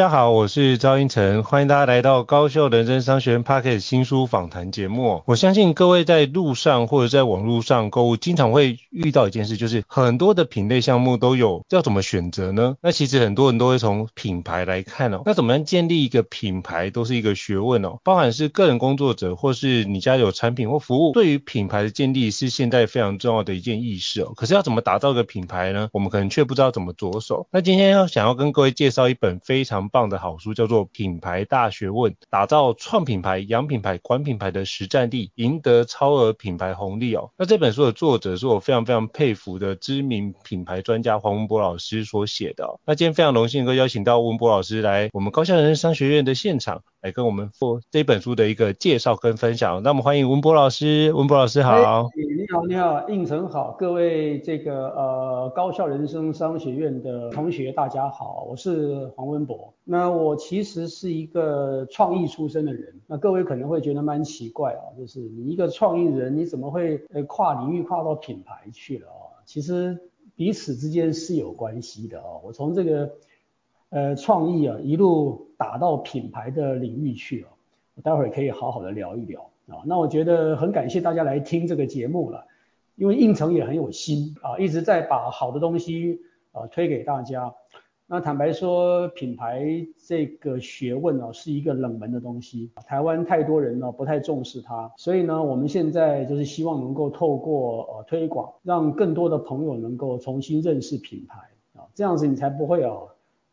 [0.00, 5.22] 大家好，我是赵英成，欢迎大家来到高效人生商学院 Podcast 新书访谈节目。
[5.26, 12.78] 我相信各位在路上或者在网络上购物，经常会遇到一件事，就是很多的品类项目都有，要怎么选择呢？
[12.80, 15.20] 那其实很多人都会从品牌来看哦。
[15.26, 17.98] 那怎么样建立一个品牌，都是一个学问哦。
[18.02, 24.32] 包含是个人工作者，或是你家有产品或服务，对于品牌的建立是现在非常重要的一件意识哦。
[24.34, 25.90] 可是要怎么打造一个品牌呢？
[25.92, 27.46] 我们可能却不知道怎么着手。
[27.50, 37.30] 那今天要想要跟各位介绍一本非常棒的好书，叫做《品牌大学问》，打造创品牌、养品牌、管品牌的实战力，赢得超额品牌红利哦。
[37.36, 42.78] 那这本书的作者是我非常非常佩服的知名品牌专家黄文博老师所写的。
[42.86, 49.82] 那今天非常荣幸能够邀请到文博老师来我们高校人生商学院的现场，来跟我们做这本书的一个介绍跟分享。
[49.82, 52.10] 那我们欢迎文博老师，文博老师好。
[52.14, 59.72] 你好，你好，胤丞好，各位这个呃高校人生商学院的同学大家好，我是黄文博。
[59.82, 69.40] 那我其实是一个创意出身的人，那各位可能会觉得蛮奇怪啊，就是你一个创意人，你怎么会呃跨领域跨到品牌去了啊？
[69.46, 69.98] 其实
[70.36, 72.26] 彼此之间是有关系的啊。
[72.44, 73.10] 我从这个
[73.90, 77.50] 呃创意啊一路打到品牌的领域去啊，
[77.94, 79.82] 我待会儿可以好好的聊一聊啊。
[79.84, 82.46] 那我觉得很感谢大家来听这个节目了，
[82.96, 86.20] 因为胤丞也很有心啊，一直在把好的东西
[86.52, 87.52] 啊推给大家。
[88.12, 101.38] 那坦白说，品牌这个学问呢，是一个冷门的东西，台湾太多人呢不太重视它，所以呢，我们现在就是希望能够透过呃推广，让更多的朋友能够重新认识品牌
[101.76, 102.96] 啊，这样子你才不会啊。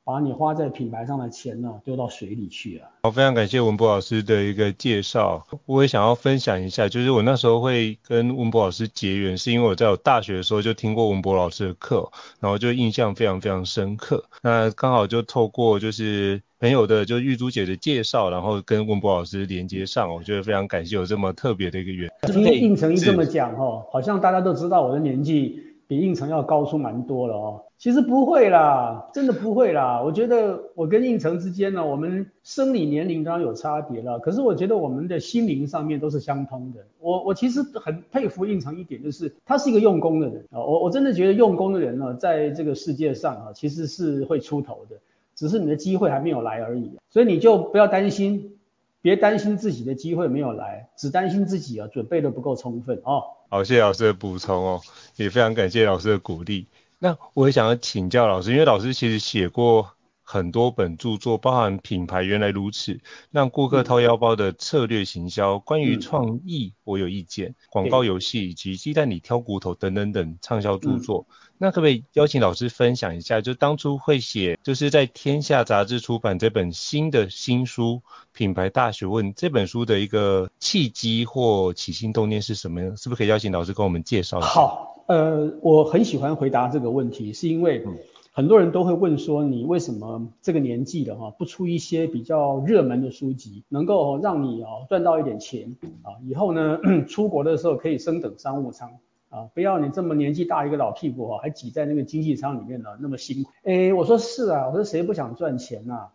[0.08, 2.86] 把你花在品牌上的钱呢丢到水里去了。
[3.04, 5.46] 好，非常感谢文博老师的一个介绍。
[5.66, 12.10] 我也想要分享一下，就是我那时候会跟文博老师结缘，是因为我在我大学的时候就听过文博老师的课，
[12.40, 14.24] 然后就印象非常非常深刻。
[14.42, 22.10] 那刚好就透过就是朋友的就玉珠姐的介绍，然后跟文博老师连接上，我觉得非常感谢有这么特别的一个缘。
[22.32, 27.62] 今天胤丞一这么讲哦，好像大家都知道我的年纪比胤丞要高出蛮多了哦。
[27.78, 30.02] 其实不会啦，真的不会啦。
[30.04, 36.84] 我觉得我跟胤丞之间呢，我们生理年龄当然有差别了，可是我觉得我们的心灵上面都是相通的。
[37.00, 40.58] 我我其实很佩服胤丞一点，就是他是一个用功的人啊。
[40.58, 44.96] 我我真的觉得用功的人呢，在这个世界上啊，其实是会出头的，
[45.36, 46.98] 只是你的机会还没有来而已。
[47.12, 48.58] 所以你就不要担心，
[49.04, 53.22] 别担心自己的机会没有来，只担心自己啊准备的不够充分哦。
[53.50, 54.82] 好，谢谢老师的补充哦，
[55.16, 56.66] 也非常感谢老师的鼓励。
[57.00, 59.92] 那我也想要请教老师，因为老师其实写过
[60.24, 63.00] 很多本著作，包含品牌原来如此、
[63.32, 71.28] 让顾客掏腰包的策略行销、关于创意我有意见、广告游戏以及鸡蛋里挑骨头等等等畅销著作。
[71.60, 78.02] 那可不可以邀请老师分享一下，就当初会写，就是在天下杂志出版这本新的新书
[78.34, 82.98] 《品牌大学问》这本书的一个契机或起心动念是什么呢？
[82.98, 84.48] 是不是可以邀请老师跟我们介绍一下？
[84.48, 84.97] 好。
[85.08, 87.86] 呃，我很喜欢回答这个问题，是因为
[88.34, 98.92] 很多人都会问说，你为什么这个年纪的哈不出一些比较热门的书籍，能够让你哦赚到一点钱啊，以后呢 出国的时候可以升等商务舱
[99.30, 103.50] 啊，不要你这么年纪大一个老屁股哈，还挤在那个经济舱里面呢，那么辛苦。
[103.64, 106.08] 哎，我说是啊，我说谁不想赚钱呐？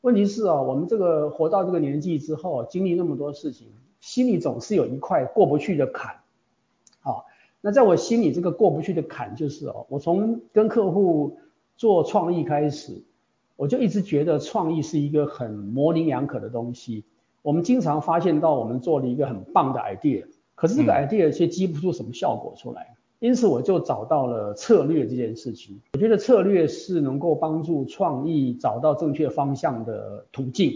[0.00, 3.66] 问题是啊，我们这个活到这个年纪之后，经历那么多事情，
[4.00, 6.17] 心里总是有一块过不去的坎，啊。
[7.60, 11.38] 那在我心里，这个过不去的坎就是哦，我从跟客户
[11.76, 13.02] 做创意开始，
[13.56, 17.04] 我就一直觉得创意是一个很模棱两可的东西。
[17.42, 20.24] 我们经常发现到我们做了一个很棒的 idea，
[20.54, 22.94] 可是这个 idea 却激不出什么效果出来。
[23.20, 25.80] 因此我就找到了策略这件事情。
[25.94, 30.72] 我觉得策略是能够帮助创意找到正确方向的途径，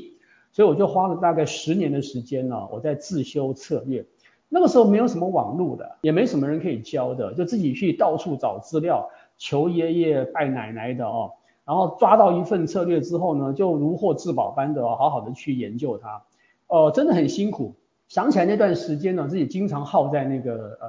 [0.50, 4.04] 所以我就花了大概十年的时间呢，我在自修策略。
[4.54, 9.08] 那个时候没有什么网络的，也没什么人可以教的，就自己去到处找资料，
[9.38, 11.32] 求爷爷拜奶奶的哦，
[11.64, 16.22] 然后抓到一份策略之后呢，就如获至宝般的好好的去研究它，
[16.66, 17.74] 哦、呃，真的很辛苦，
[18.08, 20.88] 想起来那段时间呢，自己经常耗在那个呃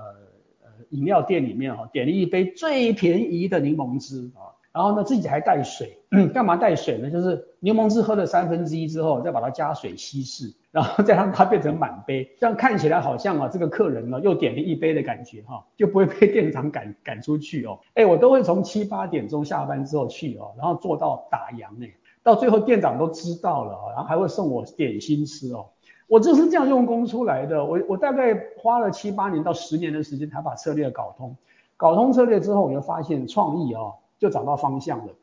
[0.63, 4.53] 呃饮料店里面哈，点了一杯最便宜的柠檬汁啊。
[4.74, 6.00] 然后呢，自己还带水，
[6.34, 7.12] 干嘛带水呢？
[7.12, 17.78] 就是柠檬汁喝了三分之一之后，再把它加水稀释，然后再让它变成满杯，这样看起来好像啊，这个客人呢又点了一杯的感觉哈，就不会被店长赶赶出去哦。
[17.94, 21.94] 哎，我都会从七八点钟下班之后去哦，然后做到打烊哎，
[22.24, 25.68] 到最后店长都知道了，然后还会送我点心吃哦。
[26.08, 31.36] 我就是这样用功出来的，我我大概花了七八年到十年的时间才把策略搞通，
[31.78, 33.94] 搞通策略之后，我就发现创意哦。
[34.24, 35.14] 就找到方向了，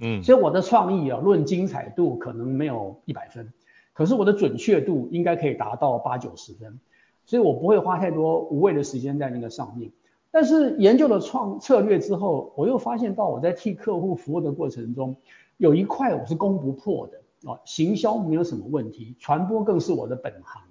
[0.00, 3.50] 嗯，所以我的创意啊，论精彩度可能没有一百分，
[3.94, 6.78] 可是我的准确度应该可以达到八九十分，
[7.24, 9.90] 所以我不会花太多无谓的时间在那个上面。
[10.30, 15.16] 但是研究了创策略之后，我又发现到我在替客户服务的过程中，
[15.56, 20.64] 有一块我是攻不破的啊，行销没有什么问题，传播更是我的本行。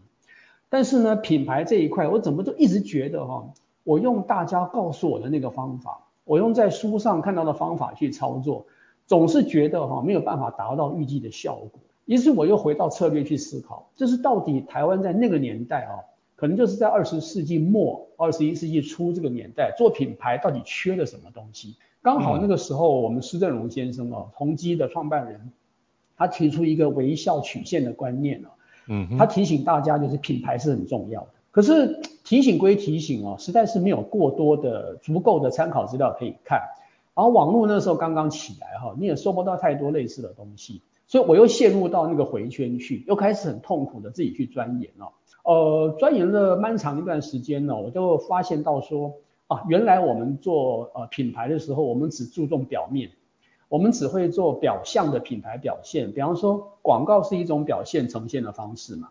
[0.70, 3.52] 但是呢，品牌这一块，我怎么都一直觉得哈，
[3.84, 6.06] 我用大家告诉我的那个方法。
[6.30, 8.68] 我用在书上看到的方法去操作，
[9.08, 11.72] 总是觉得哈没有办法达到预计的效果。
[12.06, 15.98] 于是我又回到策略去思考，就是到底台湾在那个年代啊，
[16.36, 21.78] 可能就是在二十世纪末、二十一世纪初这个年代做品牌到底缺了什么东西？
[22.04, 25.52] 刚好那个时候我们施正荣先生啊，宏基的创办人，
[26.16, 28.50] 他提出一个微笑曲线的观念啊，
[28.88, 31.30] 嗯，他提醒大家就是品牌是很重要的。
[31.50, 32.00] 可是
[32.30, 36.62] 提醒归提醒哦，实在是没有过多的足够的参考资料可以看。
[37.16, 45.10] 然后网络那时候刚刚起来哈，你也搜不到太多类似的东西，所以我又陷入到那个回圈去，又开始很痛苦的自己去钻研哦。
[45.44, 49.16] 呃，钻研了漫长一段时间呢，我就发现到说
[49.48, 53.10] 啊，原来我们做呃品牌的时候，我们只注重表面，
[53.70, 59.10] 我们只会做表象的品牌表现，比方说广告是一种表现呈现的方式嘛。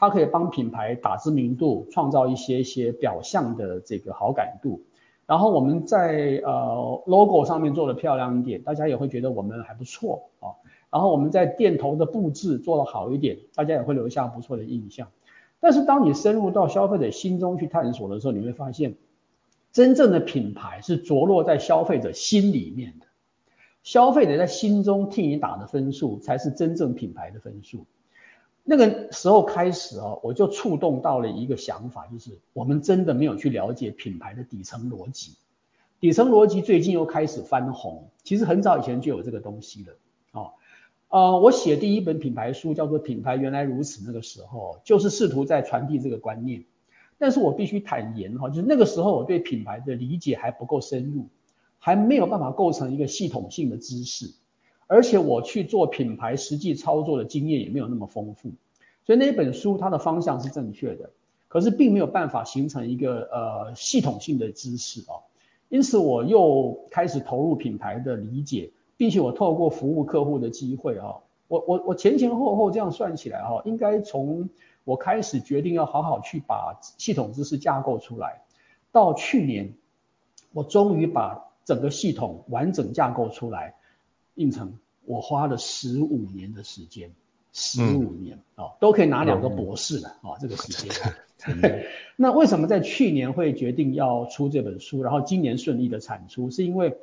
[0.00, 4.80] 它可以帮品牌打知名度，创造一些一些表象的这个好感度。
[5.26, 10.56] 然后我们在呃 logo 上面做得漂亮一点，大家也会觉得我们还不错啊。
[10.90, 15.06] 然后我们在店头的布置做得好一点，大家也会留下不错的印象。
[15.60, 18.94] 但是当你深入到消费者心中去探索的时候，你会发现，
[19.70, 23.06] 真正的品牌是着落在消费者心里面的。
[23.82, 27.84] 消费者在心中替你打的分数，才是真正品牌的分数。
[28.62, 35.34] 那个时候开始哦，我就触动到了一个想法，就是我们真的没有去了解品牌的底层逻辑。
[35.98, 39.94] 底层逻辑最近又开始翻红，其实很早以前就有这个东西了。
[40.32, 40.52] 哦，
[41.08, 46.64] 呃，我写第一本品牌书叫做《品牌原来如此》，那个时候就是试图在传递这个观念。
[47.18, 51.26] 但是我必须坦言哈，就是那个时候我对品牌的理解还不够深入，
[51.78, 54.32] 还没有办法构成一个系统性的知识。
[54.92, 58.50] 而且我去做品牌实际操作的经验也没有那么丰富，
[59.06, 61.10] 所以那本书它的方向是正确的，
[61.46, 65.14] 可是并没有办法形成一个呃系统性的知识啊。
[65.68, 71.14] 因此我又开始投入品牌的理解，并且我透过服务客户的机会啊，
[71.46, 74.48] 我我我前前后后这样算起来哈，应该从
[74.82, 78.42] 我开始决定要好好去把系统知识架构出来，
[78.90, 79.72] 到去年
[80.52, 83.76] 我终于把整个系统完整架构出来。
[84.40, 87.12] 应承我花了十五年的时间，
[87.52, 90.90] 十五年啊、嗯哦，都可以拿两个博士了啊、嗯哦，这个时间。
[92.16, 96.50] 那为什么在去年会决定要出这本书，然后今年顺利的产出？
[96.50, 96.98] 是因为，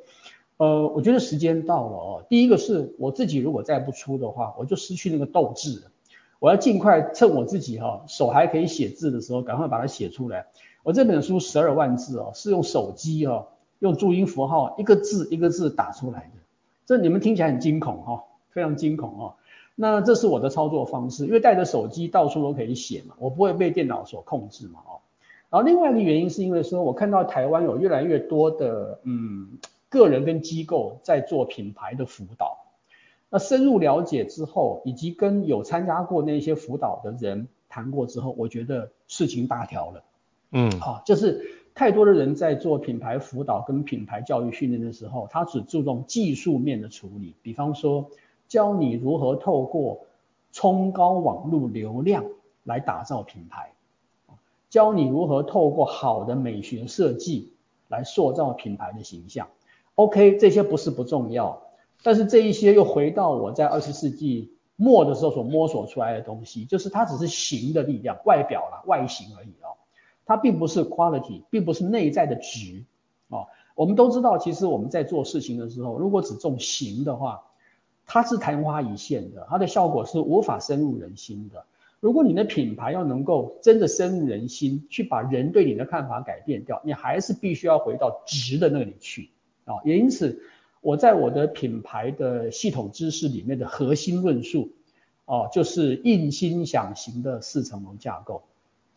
[0.58, 2.26] 呃，我觉得时间到了哦。
[2.28, 5.90] 第一个是我自己如果再不出的话，我就失去那个斗志了。
[6.38, 10.46] 我要尽快趁我自己哈、哦、手还可以写字的时候，赶快把它写出来。
[10.84, 13.48] 我这本书十二万字哦，是用手机哦，
[13.80, 16.37] 用注音符号一个字一个字打出来的。
[16.88, 19.34] 这你们听起来很惊恐哈，非常惊恐哦。
[19.74, 24.96] 那这是我的操作方式，因为带着手机到处都可以写嘛，我不会被电脑所控制嘛哦。
[25.50, 29.58] 然后另外一个原因是因为说，我看到台湾有越来越多的嗯
[29.90, 32.56] 个人跟机构在做品牌的辅导，
[33.28, 40.02] 那深入了解之后，以及跟有参加过那些辅导的人谈过之后，我觉得事情大条了。
[40.52, 41.52] 嗯，好，就是。
[41.78, 48.10] 太多的人在做品牌辅导跟品牌教育训练的时候，他只注重技术面的处理，比方说
[48.48, 50.00] 教你如何透过
[50.50, 52.24] 冲高网络流量
[52.64, 53.70] 来打造品牌，
[54.68, 57.52] 教你如何透过好的美学设计
[57.86, 59.46] 来塑造品牌的形象。
[59.94, 61.62] OK，这些不是不重要，
[62.02, 69.77] 但是这一些又回到我在二十世纪末的时候所摸索出来的东西，就是它只是形的力量，外表啦，外形而已哦。
[70.28, 72.84] 它并不是 quality，并不是内在的值、
[73.28, 73.46] 哦。
[73.74, 77.44] 我们都知道，其实我们在做事情的时候，如果只重形的话，
[78.04, 81.64] 它是昙花一现的，它的效果是无法深入人心的。
[82.00, 89.30] 如果你的品牌要能够真的深入人心，去把人对你的看法改变掉，你还是必须要回到值的那里去
[89.64, 89.76] 啊。
[89.84, 90.40] 也因此，
[90.80, 94.68] 我在我的品牌的系统知识里面的核心论述，
[95.24, 98.42] 哦，就是印心想行的四层楼架构，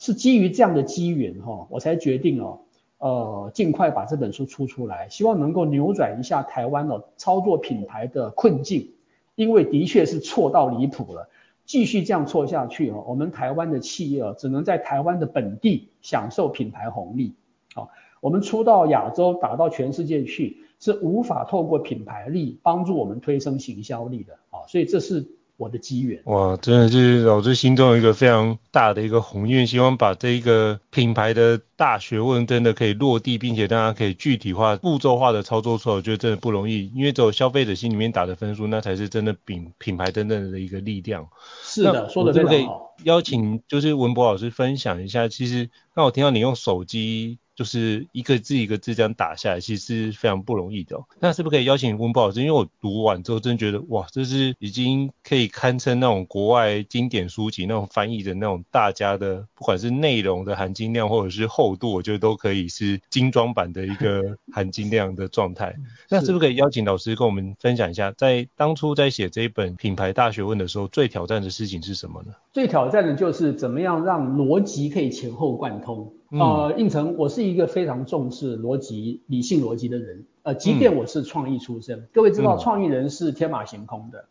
[0.02, 2.62] 是基于这样的机缘哈，我才决定哦，
[2.98, 8.94] 呃，尽快把这本书出出来，希望能够扭转一下台湾的操作品牌的困境，
[9.36, 11.30] 因为的确是错到离谱了。
[11.68, 17.36] 继续这样错下去哦，我们台湾的企业只能在台湾的本地享受品牌红利。
[17.76, 17.92] 好，
[18.22, 24.40] 我们出到亚洲，打到全世界去，是无法透过品牌力帮助我们推升行销力的。
[24.50, 25.28] 好，所以这是。
[25.62, 41.28] 我的机缘哇，真的是老师心中有一个非常大的一个宏愿，希望把这一个品牌的大学问真的可以落地，并且大家可以具体化、步骤化的操作出来，我觉得真的不容易，因为只有消费者心里面打的分数，那才是真的品品牌真正的一个力量。
[41.62, 42.96] 是的，说的非常好。
[43.04, 47.38] 邀请就是文博老师分享一下，其实那我听到你用手机。
[47.62, 51.06] 就是一个字一个字这样打下来，其实是非常不容易的哦。
[51.20, 52.40] 那是不是可以邀请温博老师？
[52.40, 65.76] 因为我读完之后，真的觉得哇，这是已经可以堪称那种国外经典书籍那种翻译的那种大家的，不管是内容的含金量或者是厚度，我觉得都可以是精装版的一个含金量的状态。
[66.10, 72.34] 那是不是可以邀请老师跟我们分享一下，在当初在写这一本品牌大学问的时候，最挑战的事情是什么呢？
[72.54, 76.12] 最挑战的就是怎么样让逻辑可以前后贯通。
[76.32, 80.26] 呃，应成，我是一个非常重视逻辑、理性逻辑的人。
[80.44, 84.26] 呃，即便我是创意出身，嗯、各位知道，创意人是天马行空的，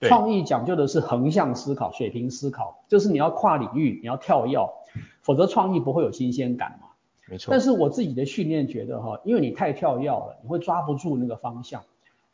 [0.00, 4.68] 嗯、创意讲究的是横向思考、水平思考，就是你要跨领域，你要跳跃，
[5.22, 6.88] 否则创意不会有新鲜感嘛。
[7.26, 7.50] 没错。
[7.50, 11.82] 但是我自己的训练觉得哈，因为你太跳跃了，你会抓不住那个方向。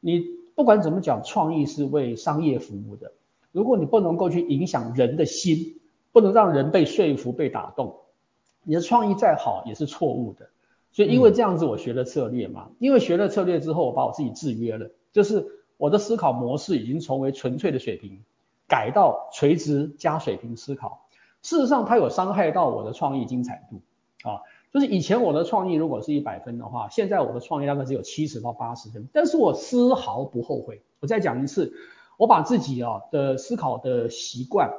[0.00, 0.24] 你
[0.56, 3.12] 不管怎么讲，创意是为商业服务的。
[3.52, 5.76] 如果你不能够去影响人的心，
[6.10, 8.00] 不能让人被说服、被打动。
[8.64, 10.48] 你的创意再好也是错误的，
[10.92, 18.20] 所以因为这样子我学了策略嘛，嗯、因为学了策略之后，我把我自己制约了，就是我的思考模式已经从为纯粹的水平
[18.68, 21.06] 改到垂直加水平思考。
[21.42, 23.80] 事实上，它有伤害到我的创意精彩度
[24.28, 24.42] 啊，
[24.72, 30.82] 就是以前我的创意如果是一百分的话，现在我的创意大概只有七十到八十分，但是我丝毫不后悔。
[31.00, 31.72] 我再讲一次，
[32.16, 34.70] 我把自己啊的思考的习惯。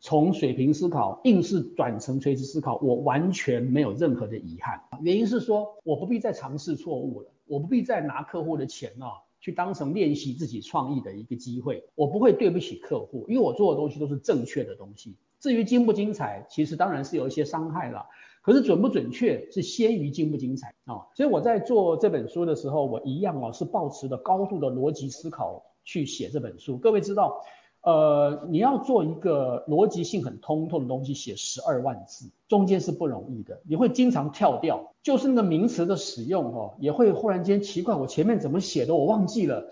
[0.00, 4.80] 从水平思考硬是转成垂直思考，我完全没有任何的遗憾。
[5.00, 11.82] 原因是说，我不必再尝试错误了，我不必再拿客户的钱啊去当成练习自己创意的一个机会。
[11.96, 15.16] 我不会对不起客户，因为我做的东西都是正确的东西。
[15.40, 18.06] 至于精不精彩，其实当然是有一些伤害了。
[18.40, 21.02] 可是准不准确是先于精不精彩啊。
[21.16, 26.78] 所以我在做这本书的时候，我一样啊是抱持着高度的逻辑思考去写这本书。
[26.78, 27.42] 各位知道。
[27.88, 33.62] 呃，你要做一个逻辑性很通透的东西，写十二万字，中间是不容易的。
[33.66, 39.70] 你会经常跳掉，就是那个名词的使用哦，也会忽然间奇怪，我前面怎么写的，我忘记了。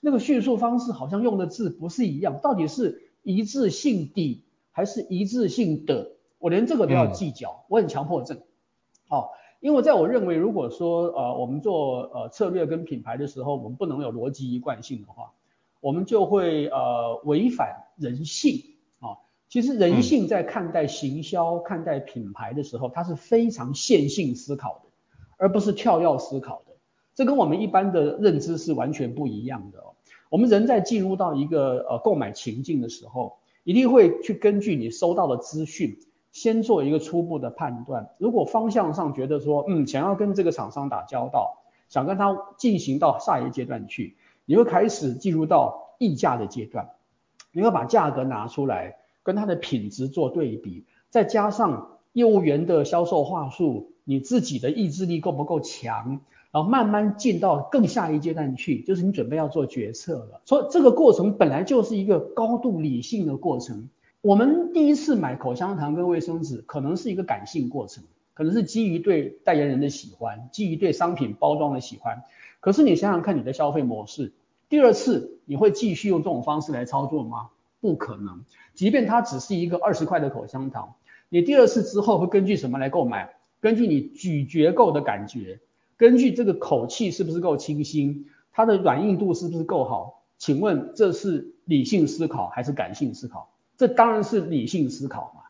[0.00, 6.10] 那个叙述方式好像用的字不是一样，到底是一致性的还是一致性的？
[6.38, 8.36] 我连这个都要计较，嗯、我很强迫症。
[9.08, 9.30] 哦，
[9.60, 15.32] 因为在我认为，如果说呃我们做呃策略跟品牌的时候，我们不能有逻辑一贯性的话。
[15.84, 18.54] 我们就会呃违反人性
[19.00, 24.88] 啊，其实人性在看待行销、看待品牌的时候，它是非常线性思考的，
[25.36, 26.72] 而不是跳跃思考的。
[27.14, 29.92] 这跟我们一般的认知是完全不一样的哦。
[30.30, 35.98] 我们人在进入到一个呃购买情境的时候，一定会去根据你收到的资讯，
[36.32, 38.08] 先做一个初步的判断。
[38.16, 41.58] 如果方向上觉得说，嗯，想要跟这个厂商打交道，
[41.90, 44.16] 想跟他进行到下一阶段去。
[44.46, 46.90] 你会开始进入到议价的阶段，
[47.52, 56.20] 你会把价格拿出来跟它的品质做对比，再加上业务员的销售话术，你自己的意志力够不够强，
[56.50, 60.40] 然后慢慢进到更下一阶段去，就是你准备要做决策了。
[60.44, 63.88] 所以这个过程本来就是一个高度理性的过程。
[64.20, 72.22] 我们第一次买口香糖跟卫生纸，可能是一个感性过程，可能是基于对代言人的喜欢，基于对商品包装的喜欢。
[72.64, 74.32] 可是你想想看，你的消费模式，
[74.70, 77.50] 第二次你会继续用这种方式来操作吗？
[77.78, 78.42] 不可能。
[78.72, 80.94] 即便它只是一个二十块的口香糖，
[81.28, 83.34] 你第二次之后会根据什么来购买？
[83.60, 85.60] 根据你咀嚼够的感觉，
[85.98, 90.22] 根据这个口气是不是够清新，它的软硬度是不是够好？
[90.38, 93.52] 请问这是理性思考还是感性思考？
[93.76, 95.42] 这当然是理性思考嘛。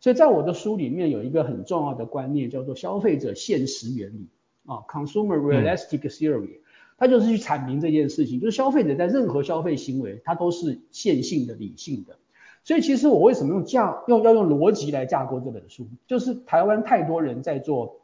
[0.00, 4.28] 所以在我的书里面有一个很重要的观念，叫做消费者现实原理。
[4.64, 6.60] 啊，consumer realistic theory，
[7.02, 12.14] 他就是去阐明这件事情，就是消费者在任何消费行为，它都是线性的、理性的。
[12.62, 18.02] 所以其实我为什么用架用要用逻辑来架构这本书，就是台湾太多人在做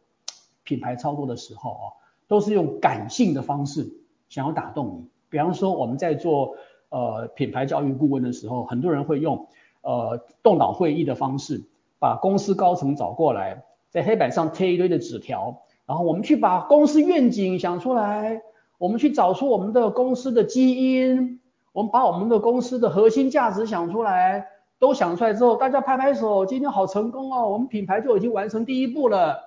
[0.65, 1.87] 品牌操作的时候啊，
[2.27, 3.89] 都是用感性的方式
[4.29, 5.09] 想要打动你。
[5.31, 6.57] 比方说我们在做
[6.89, 9.47] 呃品牌教育顾问的时候，很多人会用
[9.83, 11.63] 呃动脑会议的方式，
[12.01, 18.43] 把公司高层找过来，在黑板上贴一堆的纸条，然后我们去把公司愿景想出来，
[18.79, 21.41] 我们去找出我们的公司的基因。
[21.73, 24.49] 我们把我们的公司的核心价值想出来，
[24.81, 29.39] 都想出来之后，大家拍拍手，今天好成功哦，我们品牌就已经完成第一步了。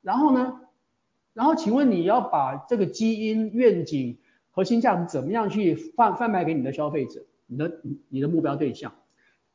[0.00, 0.60] 然后呢，
[1.34, 4.16] 然后请问你要把这个基因、愿景、
[4.52, 7.72] 核心价值怎么样去贩贩卖给你的消费者，你的
[8.08, 8.94] 你的目标对象？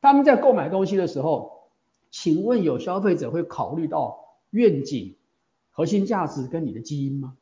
[0.00, 1.70] 他们在购买东西的时候，
[2.10, 5.16] 请问有消费者会考虑到愿景、
[5.72, 7.34] 核心价值跟你的基因吗？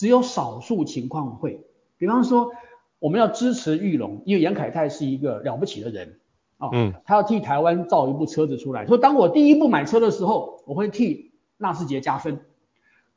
[0.00, 1.60] 只有少数情况会，
[1.98, 2.50] 比方说。
[3.02, 6.20] 我们要支持裕隆，因为杨凯泰是一个了不起的人
[6.58, 8.86] 啊，嗯，他要替台湾造一部车子出来。
[8.86, 12.42] 说当我第一步买车的时候，我会替纳智捷加分。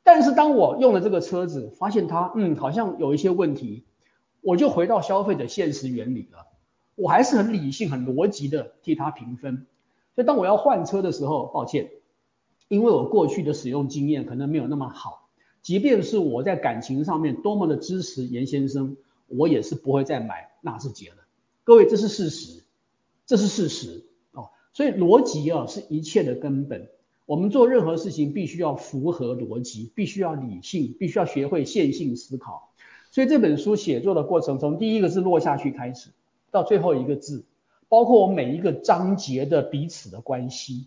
[0.02, 3.84] 但是当我用了这个车子，发现它嗯好像有一些问题，
[4.40, 6.46] 我就回到消费者现实原理了。
[6.94, 9.66] 我还是很理性、很逻辑的替他评分。
[10.14, 11.90] 所以当我要换车的时候，抱歉，
[12.68, 15.23] 因为我过去的使用经验可能没有那么好，
[15.64, 18.96] 即便是我在感情上面多么的支持严先生。
[19.26, 21.16] 我也是不会再买纳智捷了，
[21.64, 22.62] 各位，这是事实，
[23.26, 24.50] 这是事实哦。
[24.74, 26.88] 所以逻辑啊是一切的根本。
[27.24, 32.70] 我们做任何事情必须要符合逻辑，必须要理性，必须要学会线性思考。
[33.10, 36.10] 所以这本书写作的过程，从第一个字落下去开始，
[36.50, 37.46] 到最后一个字，
[37.88, 40.86] 包括我每一个章节的彼此的关系，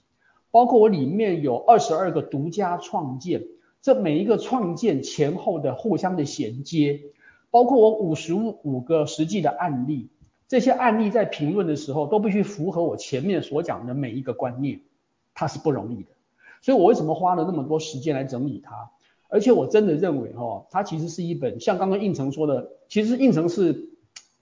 [0.51, 3.43] 包括我里面有二十二个独家创建，
[3.81, 7.01] 这每一个创建前后的互相的衔接。
[7.50, 10.10] 包括我五十五个实际的案例，
[10.50, 14.81] 这些案例在评论的时候都必须符合我前面所讲的每一个观念，
[15.34, 16.10] 它是不容易的。
[16.62, 18.91] 所以我为什么花了那么多时间来整理它？
[19.29, 23.90] 而且我真的认为哈，它其实是一本像刚刚胤丞说的，其实胤丞是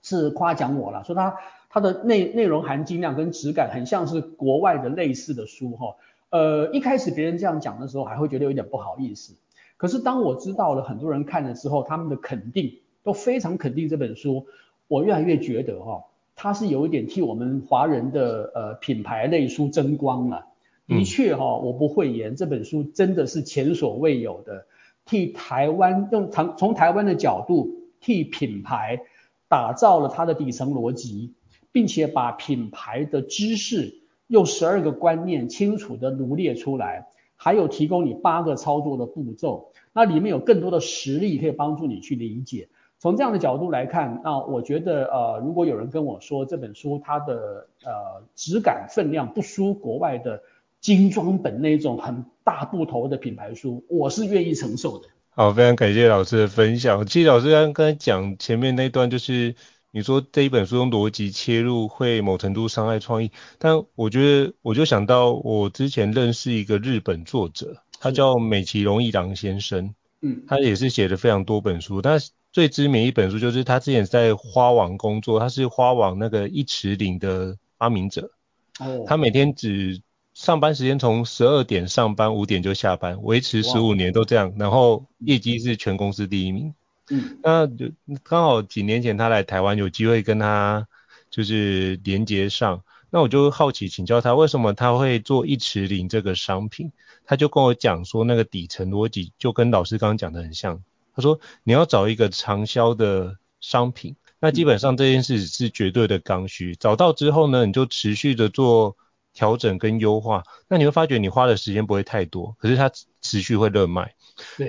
[0.02, 1.36] 是夸奖我了，说它
[1.70, 5.94] 它的内内容含金量跟质感很像是国外的类似的书哈。
[6.30, 9.34] 呃，一开始别人这样讲的时候，还会觉得有点不好意思。
[9.76, 12.78] 可是当我知道了很多人看了之后，他们的肯定。
[13.06, 14.48] 都非常肯定这本书，
[14.88, 20.44] 我越来越觉得哈、哦，它是有一点替我们华人的呃品牌类书争光了。
[20.88, 24.66] 的确哈、哦，我不讳言，这本书真的是前所未有的，
[25.04, 29.02] 替台湾用从从台湾的角度替品牌
[29.46, 31.32] 打造了它的底层逻辑，
[31.70, 42.68] 并且把品牌的知识用十二个观念清楚地罗列出来，还有提供你八个操作的步骤，那里面有更多的实例可以帮助你去理解。
[42.98, 50.42] 从这样的角度来看，那我觉得，呃，如果有人跟我说这本书它的呃质感分量不输国外的
[50.80, 55.08] 精装本那种很大部头的品牌书，我是愿意承受的。
[55.28, 57.04] 好，非常感谢老师的分享。
[57.04, 59.54] 其实老师刚刚才讲前面那段，就是
[59.90, 72.30] 你说这一本书用逻辑切入会某程度伤害创意，但我觉得我就想到我之前认识一个日本作者，他叫美崎荣一郎先生，嗯，他也是写了非常多本书，但是。
[72.52, 78.30] 最知名一本书就是他之前在花王工作，他是花王那个一池岭的发明者。
[78.78, 79.04] 哦。
[79.06, 80.00] 他每天只
[80.32, 86.72] 上班时间从十二点上班，五点就下班，维持十五年都这样，然后业绩是全公司第一名。
[87.10, 87.38] 嗯。
[87.42, 87.90] 那就
[88.22, 90.86] 刚好几年前他来台湾，有机会跟他
[91.30, 96.92] 就是连接上，那我就好奇请教他为什么他会做一池林这个商品，
[97.24, 100.82] 他就跟我讲说那个底层逻辑就跟老师刚刚讲的很像。
[101.14, 106.76] 他说：“你要找一个长销的商品，那基本上这件事是绝对的刚需。
[106.76, 108.98] 找到之后呢，你就持续的做
[109.32, 112.92] 调整跟优化，那你会发觉你花的时间不会太多，可是它
[113.22, 114.14] 持续会热卖。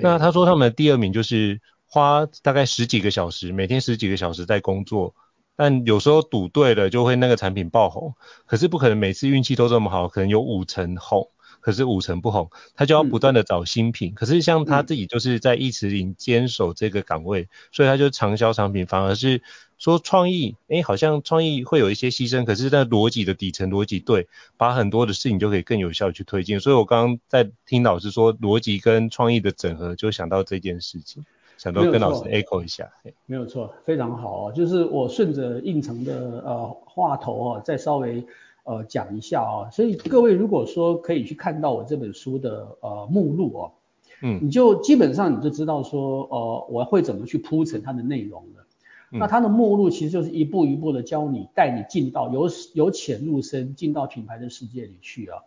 [0.02, 5.14] 那他说他们的第二名就是花大概十几个小时，每天十几个小时在工作，
[5.56, 8.14] 但有时候赌对了就会那个产品爆红，
[8.46, 14.12] 可是不可能每次运气都这么好，可能有五成红。”可是五成不红，他就要不断的找新品。
[14.12, 19.42] 嗯、可是像他自己就是在一匙铃坚守这个岗位，嗯、所以他就长销产品，反而是
[19.76, 26.60] 说创意，哎、欸，好像创意会有一些牺牲，可是那逻辑的底层逻辑对，把很多的事情就可以更有效去推进。
[26.60, 31.24] 所以我刚刚在听老师说逻辑跟创意的整合，就想到这件事情，
[31.58, 32.90] 想多跟老师 echo 一下。
[33.26, 38.26] 没有错，非常好哦，就是我顺着胤丞的呃话头哦，再稍微。
[38.64, 43.72] 呃，讲一下啊，所以各位如果说可以去看到我这本书的呃目录哦，
[44.20, 48.66] 嗯，你就基本上你就知道说，呃，我会怎么去铺陈它的内容了。
[49.10, 55.38] 那它的目录其实就是一步一步的教你，带你进到由由浅入深，进到品牌的世界里去啊。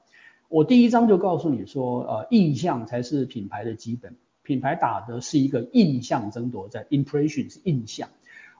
[0.49, 8.09] 我第一章就告诉你说，呃，印象才是品牌的基本，品牌打的是一个印象争夺战，impression 是印象。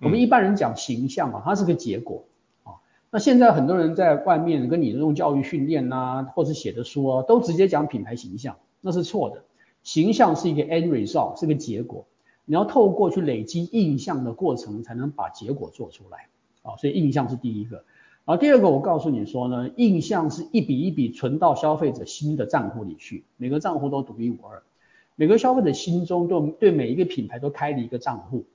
[0.02, 2.24] 我们一般人讲形象啊，它是个结果
[2.63, 2.74] 啊。
[3.10, 9.44] 那现在很多人在外面跟你这种教育训练呐，或是写的书啊，都直接讲品牌形象，那是错的。
[9.84, 12.06] 形象是一个 end result，是个结果。
[12.46, 16.28] 你要透过去累积印象的过程，才能把结果做出来
[16.63, 16.76] 啊。
[16.78, 17.84] 所以印象是第一个。
[18.24, 24.62] 然后第二个，我告诉你说呢，印象是一笔一笔存到消费者新的账户里去，每个账户都独一无二，
[25.15, 28.45] 每个消费者心中都对每一个品牌都开了一个账户，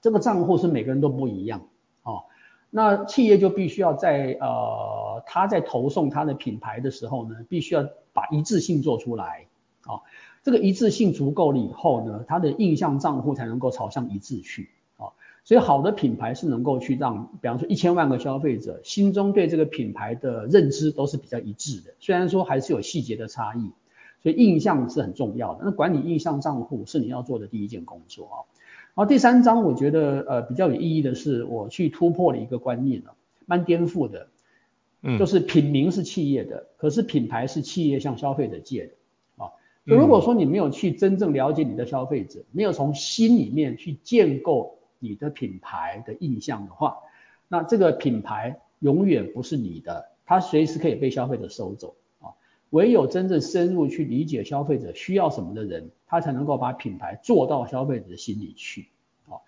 [0.00, 1.66] 这个账户是每个人都不一样、
[2.02, 2.24] 哦。
[2.70, 9.46] 那企业就必须要在呃他在投送他的品牌的时候呢，必须要把一致性做出来、
[9.86, 10.02] 哦，
[10.44, 15.12] 这个一致性足够了以后呢，他的印象账户才能够朝向一致去哦。
[15.42, 23.72] 所以好的品牌是能够去让，比方说一千万个消费者心中对这个品牌的认知都是比较一致的，虽然说还是有细节的差异，
[24.22, 25.62] 所以印象是很重要的。
[25.64, 28.36] 那管理印象账户是你要做的第一件工作啊。
[28.94, 33.14] 然后第三章我觉得呃比较有意义的是，我去突破了一个观念了，
[33.46, 34.28] 蛮颠覆的，
[35.02, 39.52] 嗯，就是品名是企业的，可是品牌是企业向消费者借的啊。
[39.84, 44.76] 如果说你没有去真正了解你的消费者，没有从心里面去建构。
[45.02, 46.98] 你的品牌的印象的话，
[47.48, 51.99] 那这个品牌永远不是你的，它随时可以被消费者收走啊。
[52.70, 58.88] 唯有真正深入去理解消费者需要什么的人，他才能够把品牌做到消费者的心里去
[59.26, 59.38] 啊。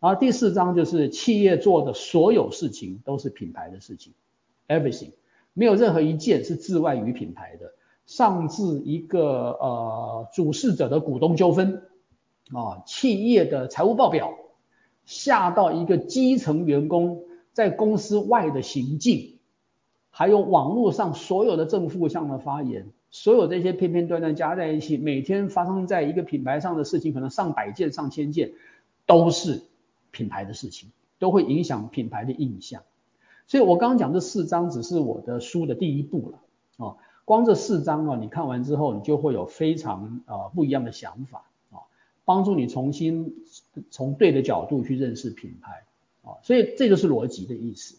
[0.00, 4.12] 然后第四章就是企业做的所有事情都是品牌的事情
[4.68, 5.12] ，everything，
[5.54, 7.72] 没有任何一件是置外于品牌的。
[8.06, 11.82] 上至一个呃主事者的股东纠纷
[12.52, 14.34] 啊，企业的财务报表。
[15.06, 19.39] 下到一个基层员工在公司外的行径，
[20.10, 28.52] 还有网络上所有的正负向的发言，所有这些片片段段加在一起，每天发生在一个品牌上的事情，可能上百件、上千件，
[29.06, 29.62] 都是
[30.10, 32.82] 品牌的事情，都会影响品牌的印象。
[33.46, 41.44] 所以我刚刚讲这四章只是我的书的第一步了啊，光这四章啊，你看完之后，你就会有非常呃不一样的想法。
[42.22, 43.34] 帮助你重新
[43.90, 45.82] 从对的角度去认识品牌
[46.22, 47.96] 啊，所以这就是逻辑的意思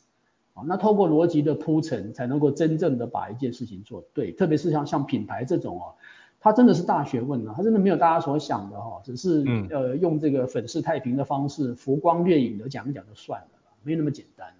[0.53, 0.63] 啊。
[0.65, 4.31] 那透过逻辑的铺陈，才能够真正的把一件事情做对。
[4.31, 5.95] 特别是像像品牌这种哦，
[6.39, 13.47] 它真的是大学问啊，它真的没有大家所想的哈，只是呃用这个粉饰太平的方式，浮光掠影的讲一讲就算了，
[13.83, 14.53] 没那么简单。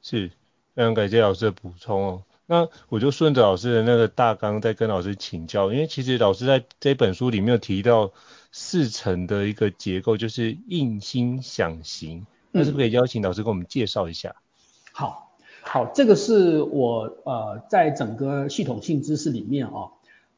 [0.00, 0.30] 是，
[0.74, 2.22] 非常感谢老师的补充哦。
[2.50, 8.10] 那我就顺着老师的那个大纲再跟老师请教，因为其实老师在这本书里面有提到
[8.52, 14.34] 四层的一个结构，就是印心想行，那是不是可以邀请老师跟我们介绍一下？
[14.98, 15.30] 好，
[15.62, 19.90] 好，这个是我呃在整个系统性知识里面啊、哦、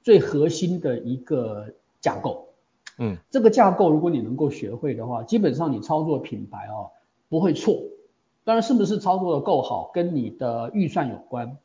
[0.03, 2.49] 最核心的一个架构。
[2.99, 6.91] 嗯，这个架构如果你能够学会的话，基本上你操作品牌哦
[7.31, 7.85] 不会错。
[8.45, 11.57] 当然是不是操作的够好，跟你的预算有关。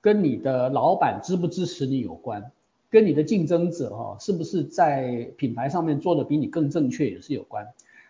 [0.00, 2.50] 跟你的老板支不支持你有关，
[2.90, 7.68] 跟你的竞争者哈是不是在品牌上面做的比你更正确也是有关。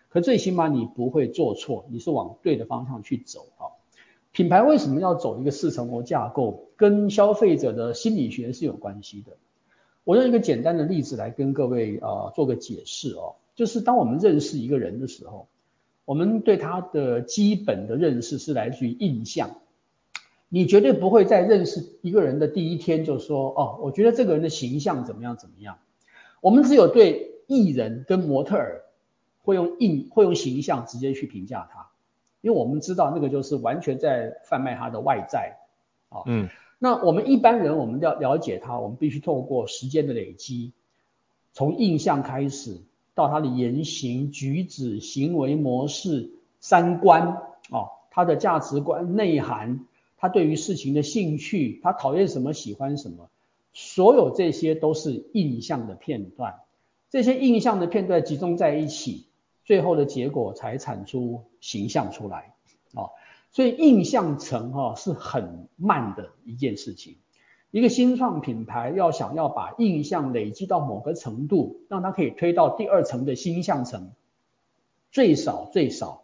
[0.09, 3.69] 可最起码你不会做错，你是往对的方向去走啊。
[4.33, 6.67] 品牌为什么要走一个四层楼架构？
[6.75, 9.37] 跟消费者的心理学是有关系的。
[10.03, 15.47] 我用一个简单的例子来跟各位啊做个解释哦，就是当我们认识一个人的时候，
[16.03, 19.61] 我们对他的基本的认识是来自于印象。
[20.49, 25.77] 你绝对不会在认识一个人的第一天就说哦，我觉得这个人的形象怎么样怎么样。
[26.41, 28.83] 我们只有对艺人跟模特儿
[29.43, 31.87] 会用印会用形象直接去评价他，
[32.43, 35.57] 因为我们知道那个就是完全在贩卖他的外在
[36.09, 36.21] 啊。
[36.27, 36.49] 嗯。
[36.77, 40.73] 那我们一般人我们要了解他，我们必须透过时间的累积，
[41.53, 42.81] 从印象开始
[43.15, 46.29] 到他的言行举止、行为模式、
[46.59, 47.29] 三观
[47.69, 49.85] 啊，他的价值观内涵。
[50.17, 53.29] 他对于事情的兴趣，他讨厌什么，喜欢什么，
[53.73, 56.61] 所有这些都是印象的片段。
[57.09, 59.25] 这些印象的片段集中在一起，
[59.63, 62.53] 最后的结果才产出形象出来
[62.93, 63.09] 啊。
[63.51, 67.17] 所以印象层哈是很慢的一件事情。
[67.71, 74.11] 一个新创品牌要想要把印象累积到某个程度，让它可以推到第二层的新象层，
[75.11, 76.23] 最少最少，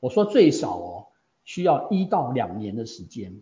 [0.00, 1.06] 我说最少哦。
[1.42, 3.40] 需要一到两年的时间，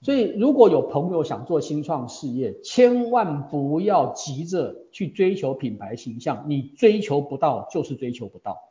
[0.00, 8.67] 所以如果有朋友想做新创事业，千万不要急着去追求品牌形象，你追求不到就是追求不到，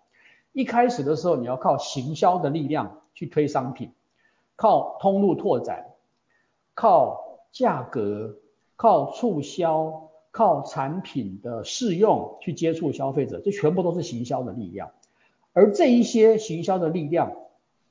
[0.57, 3.91] 一开始的时候你要靠行销的力量去推商品，
[4.55, 5.93] 靠通路拓展，
[6.73, 8.37] 靠价格，
[8.75, 14.89] 靠促销，靠产品的试用去接触消费者，这全部都是行销的力量。
[15.53, 17.33] 而这一些行销的力量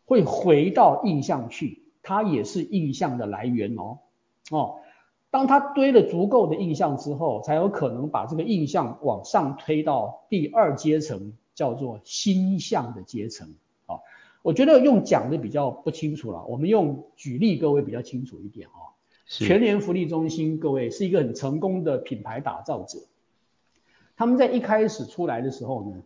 [0.04, 3.98] 会回到印象去，它也是印象的来源哦。
[4.50, 4.80] 哦。
[5.30, 13.56] 当它堆了足够的印象之后，才有可能把这个印象往上推到第二阶层，叫做心象的阶层。
[13.86, 13.98] 啊，
[14.42, 18.94] 我觉得用讲的比较不清楚了，我们用举例，各位比较清楚一点啊。
[19.26, 23.00] 全联福利中心，各位是一个很成功的品牌打造者。
[24.16, 26.02] 他们在一开始出来的时候呢，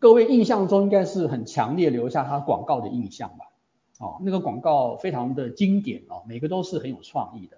[0.00, 3.52] 各位印象中应该是很强烈留下他广告的印象吧？
[3.98, 7.56] 哦，那个广告非常的经典哦，每个都是很有创意的。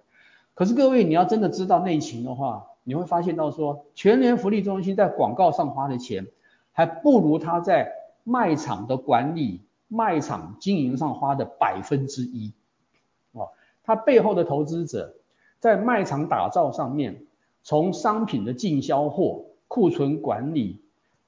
[0.53, 6.27] 可是各位，你要真的知道内情的话，你会发现到说，全联福利中心在广告上花的钱，
[6.71, 7.91] 还不如他在
[8.23, 12.53] 卖场的管理、卖场经营上花的百分之一。
[13.31, 13.49] 哦，
[13.83, 15.15] 他背后的投资者
[15.59, 17.25] 在卖场打造上面，
[17.63, 20.81] 从商品的进销货、库存管理、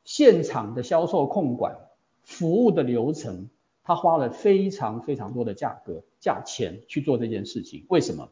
[0.03, 1.75] 现场的销售控管、
[2.23, 3.49] 服务的流程，
[3.83, 7.85] 他花了非常非常多的价格、价钱去做这件事情。
[7.89, 8.29] 为什么？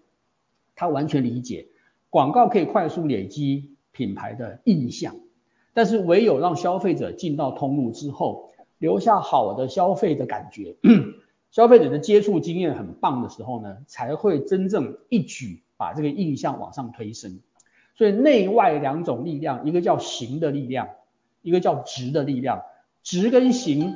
[0.75, 1.67] 他完全理解，
[2.09, 5.17] 广告可以快速累积品牌的印象，
[5.73, 10.75] 但是唯有让消费者进到通路之后，留下好的消费的感觉，
[11.51, 17.39] 消费者的接触经验很棒的时候呢，才会真正一举把这个印象往上推升。
[17.95, 20.87] 所以内外两种力量，一个叫形的力量，
[21.41, 22.61] 一个叫直的力量。
[23.03, 23.95] 直跟形，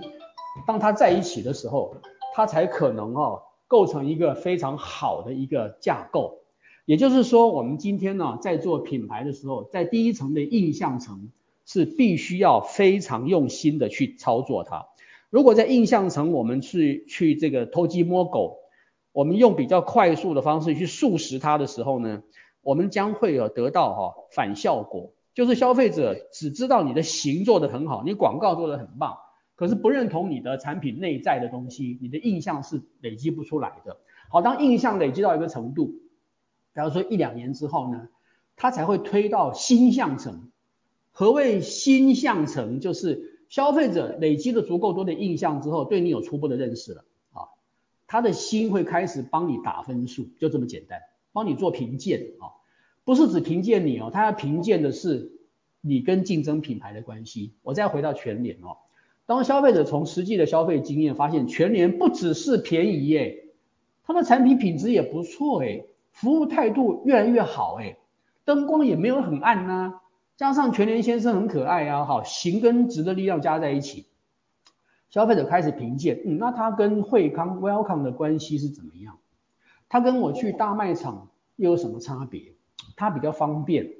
[0.65, 1.95] 当它在一起的时候，
[2.33, 6.39] 它才可能哦构成一个非常好的一个架构。
[6.85, 11.29] 也就是说，我们今天呢，在做品牌的时候，在第一层的印象层
[11.65, 14.87] 是必须要非常用心的去操作它。
[15.29, 18.59] 如果在印象层我们去去这个偷鸡摸狗，
[19.11, 22.21] 我们用比较快速的方式去速食它的时候呢，
[22.61, 29.17] 我们将会有得到哈反效果，就是消费者只知道你的形做得很好，你广告做得很棒，
[29.55, 33.97] 可是不认同你的产品内在的东西，你的印象是累积不出来的。
[34.29, 35.95] 好，当印象累积到一个程度。
[36.75, 38.07] 假如说一两年之后呢，
[38.55, 40.49] 它才会推到新象层。
[41.13, 42.79] 何谓心向成？
[42.79, 47.53] 就是消费者累积了足够多的印象之后，对你有初步的认识了啊，
[48.07, 50.99] 他的心会开始帮你打分数，就这么简单，
[51.31, 52.57] 帮你做评鉴啊，
[53.05, 55.31] 不是只评鉴你哦，他要评鉴的是
[55.81, 57.53] 你跟竞争品牌的关系。
[57.61, 58.77] 我再回到全联哦，
[59.27, 63.45] 当消费者从实际的消费经验发现，全联不只是便宜耶，
[64.03, 65.87] 它的产品品质也不错诶。
[66.11, 67.97] 服务态度越来越好，哎，
[68.45, 69.99] 灯光也没有很暗呐、
[70.35, 74.07] 加上全联先生很可爱啊，好，形跟质的力量加在一起，
[75.09, 79.17] 消费者开始评鉴，嗯，那他跟惠康 Welcome 的关系是怎么样？
[79.89, 82.53] 他跟我去大卖场又有什么差别？
[82.95, 83.91] 他比较方便，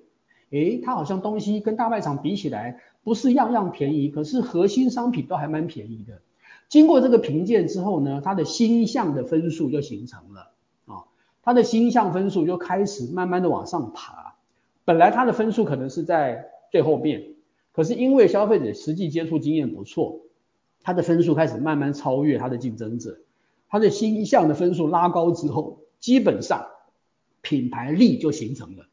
[0.49, 6.21] 诶，他好像东西跟大卖场比起来不是样样便宜，可是核心商品都还蛮便宜的。
[6.69, 10.51] 经过这个评鉴之后呢，他的心象的分数就形成了。
[10.85, 11.03] 啊
[11.43, 14.22] 他的心象分数就开始慢慢的往上爬，
[14.85, 17.33] 本来他的分数可能是在最后面，
[17.71, 20.21] 可是因为消费者实际接触经验不错，
[20.81, 23.19] 他的分数开始慢慢超越他的竞争者，
[23.69, 26.67] 他的心象的分数拉高之后，基本上
[27.41, 28.87] 品牌力就形成了。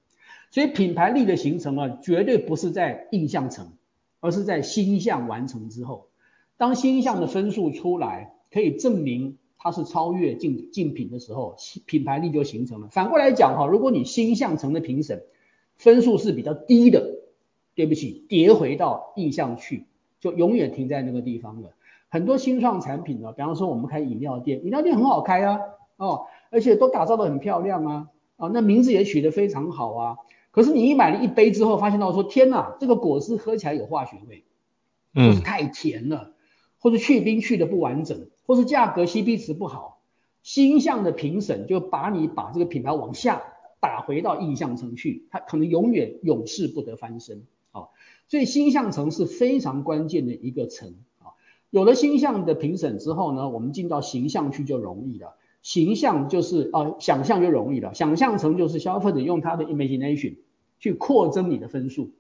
[0.51, 3.73] 所以品牌力的形成啊，绝对不是在印象层，
[4.21, 6.09] 而是在心象完成之后，
[6.57, 9.37] 当心象的分数出来，可以证明。
[9.63, 12.89] 它是超越竞竞品的时候，品牌力就形成了。
[12.89, 15.23] 反过来讲哈，如果你心象层的评审
[15.81, 17.21] 分数是比较低的，
[17.75, 19.87] 对不起，跌回到印象去，
[20.21, 21.71] 就永远停在那个地方了。
[22.11, 25.59] 很多新创产品呢，比方说我们开饮料店，饮料店很好开啊，
[25.97, 30.17] 哦，而且都打造的很漂亮啊，啊，那名字也取得非常好啊。
[30.51, 34.45] 可是你一买了一杯之后，发现到说，天哪，这个果汁喝起来有化学味，
[35.15, 36.35] 就是太甜了，
[36.79, 38.29] 或者去冰去的不完整。
[38.45, 40.01] 或是价格 CP 值不好，
[40.43, 43.41] 心象的评审就把你把这个品牌往下
[43.81, 47.89] 打回到印象层去，它可能永远永世不得翻身啊。
[48.29, 51.33] 所以星象层是非常关键的一个层啊。
[51.71, 55.37] 有了星象的评审之后呢，我们进到形象去就容易了。
[55.63, 57.93] 形象就是啊，想象就容易了。
[57.93, 60.37] 想象层就是消费者用他的 imagination
[60.79, 62.13] 去扩增你的分数，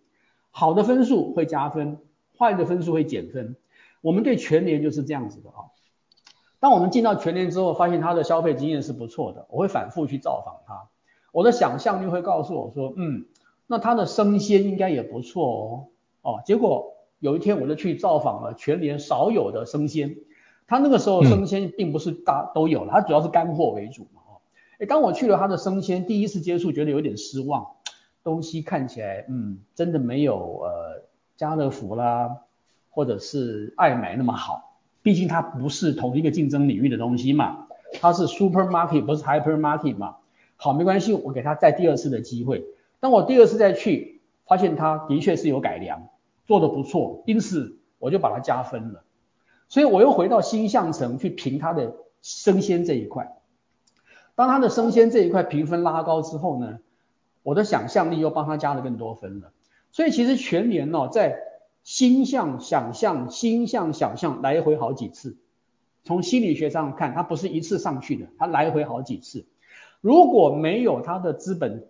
[0.50, 1.98] 好的分数会加分，
[2.38, 3.56] 坏的分数会减分。
[4.02, 5.72] 我们对全年就是这样子的啊。
[6.58, 10.88] 当我们进到全年之后，发现他的消费经验是不错的，我会反复去造访他。
[11.32, 13.26] 我的想象力会告诉我说，嗯，
[13.66, 15.86] 那他的生鲜应该也不错哦。
[16.22, 20.16] 哦，结果有一天我就去造访了全联少有的生鲜，
[20.66, 24.20] 他那个时候生鲜并不是大都有了，他主要是干货为主嘛。
[24.26, 24.40] 哦，
[24.78, 27.66] 哎，当我去了他的生鲜，第一次接触觉得有点失望，
[28.22, 31.02] 东西看起来，嗯，真的没有呃
[31.36, 32.38] 家乐福啦，
[32.90, 37.66] 或者是爱买那么好，毕竟它不是同一个竞争领域的东西嘛，
[38.00, 40.16] 它是 supermarket 不是 hypermarket 嘛。
[40.62, 42.66] 好，没关系，我给他再第二次的机会。
[43.00, 46.10] 当我第二次再去，发现他的确是有改良，
[46.46, 49.02] 做得不错，因此我就把它加分了。
[49.70, 53.40] 所以我又回到星象城去评他的生鲜这一块。
[54.34, 56.80] 当他的生鲜这一块评分拉高之后呢，
[57.42, 59.52] 我的想象力又帮他加了更多分了。
[59.92, 61.38] 所以其实全年哦，在
[61.84, 65.38] 星象、想象、星象、想象来回好几次。
[66.04, 69.46] 从心理学上看，他不是一次上去的，他来回好几次。
[70.00, 71.86] 如果没有他的资本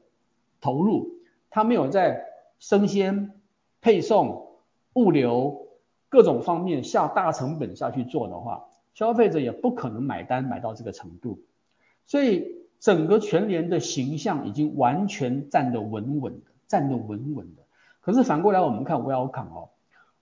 [0.61, 1.11] 投入，
[1.49, 2.25] 他没有在
[2.59, 3.33] 生鲜、
[3.81, 4.49] 配送、
[4.94, 5.68] 物流
[6.09, 11.40] 各种方面下大成本下去做的话，消费者也不可能买单买到这个程度。
[12.07, 17.62] 所以整个全联的形象已经完全站得稳稳的，站得稳稳的。
[18.01, 19.68] 可是反过来我们看 Welcome 哦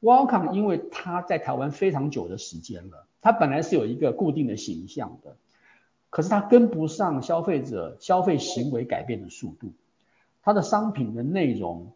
[0.03, 5.37] ，Welcome 因为他在台湾非常久的时间了，他本来是有一个固定的形象的。
[6.11, 9.73] 可是它跟不上消费者消费行为改变的速度，
[10.43, 11.93] 它的商品的内容，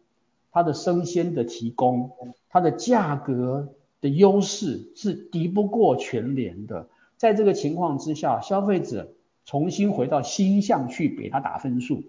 [0.51, 2.11] 它的生鲜的提供，
[2.49, 3.69] 它的价格
[4.01, 6.87] 的优势是敌不过全联的。
[7.17, 9.13] 在这个情况之下，消费者
[9.45, 12.03] 重新回到新象去给他打分数，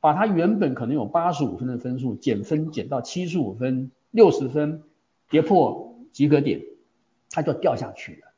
[0.00, 4.82] 把他原本可能有八十五分的分数减分减到七十五分、六十分，
[5.30, 6.60] 跌破及格点，
[7.30, 8.32] 它就掉下去了。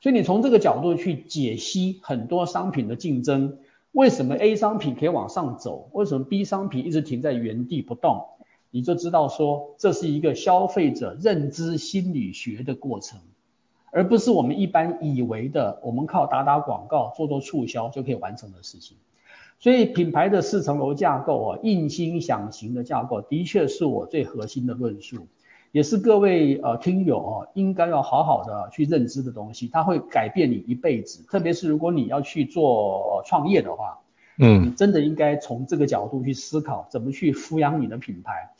[0.00, 3.58] 所以你从这个角度去解析很多商品的竞争，
[3.92, 8.24] 为什么 A 商品可以往上走，为什么 B 商品一直停在原地不动，
[8.70, 13.20] 你就知道说这是一个消费者认知心理学的过程，
[13.90, 18.96] 而不是我们一般以为的我们靠打打广告、做做促销就可以完成的事情。
[19.60, 25.28] 所以品牌的四层楼架构啊，印心想型的架构，的确是我最核心的论述。
[25.72, 31.24] 也是各位呃听友哦，应该要好好的去认知的东西，它会改变你一辈子。
[31.24, 33.98] 特别是如果你要去做创业的话，
[34.38, 38.50] 嗯，你真的应该从这个角度去思考，怎么去抚养你的品牌。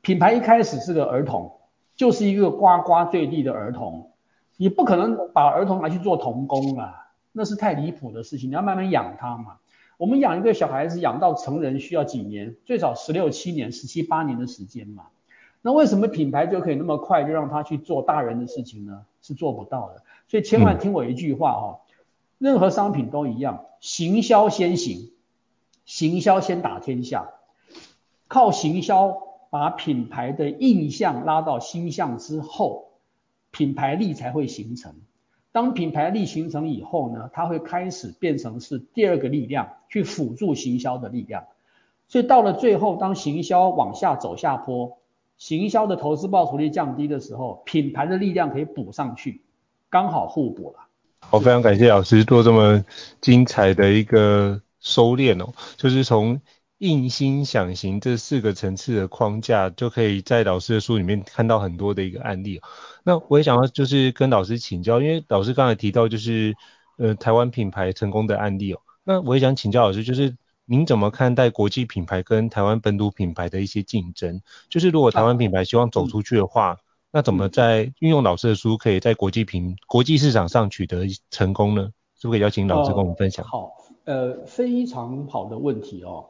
[0.00, 1.52] 品牌一开始是个儿童，
[1.94, 4.12] 就是一个呱呱坠地的儿童，
[4.56, 8.48] 你不可能把儿童拿去做童工啊，那是太离谱的事情。
[8.48, 9.58] 你要慢慢养他嘛。
[9.98, 12.54] 我们养一个小孩子养到成人需要几年？
[12.64, 15.04] 最少十六七年、十七八年的时间嘛。
[15.66, 19.04] 那为什么品牌就可以那么快就让他去做大人的事情呢？
[19.20, 20.04] 是做不到的。
[20.28, 21.80] 所以千万听我一句话哈，
[22.38, 25.10] 任何商品都一样，行销先行，
[25.84, 27.30] 行销先打天下，
[28.28, 32.92] 靠行销把品牌的印象拉到心象之后，
[33.50, 34.94] 品牌力才会形成。
[35.50, 41.42] 当品牌力形成以后呢，它会开始变成是第二个力量，去辅助行销的力量。
[42.06, 44.98] 所以到了最后，当行销往下走下坡。
[45.38, 49.42] 行销的投资报酬率降低的时候，品牌的力量可以补上去，
[49.90, 50.88] 刚好互补了。
[51.20, 52.84] 好，非常感谢老师做这么
[53.20, 56.40] 精彩的一个收敛哦，就是从
[56.78, 62.60] 印心想行这四个层次的框架，就可以在老师的书里面看到很多的一个案例。
[63.04, 66.54] 那我也想要就是跟老师请教，因为老师刚才提到就是
[66.98, 70.36] 呃台湾品牌成功的案例哦，那我也想请教老师就是。
[70.68, 74.42] 您怎么看待国际品牌跟台湾本土品牌的一些竞争？
[74.68, 76.78] 就是如果台湾品牌希望走出去的话，
[77.12, 81.90] 那怎么在运用老师的书，可以在国际品国际市场上取得成功呢？
[82.18, 83.44] 是不是可以邀请老师跟我们分享？
[83.44, 83.72] 呃、好，
[84.06, 86.26] 呃，非常好的问题哦。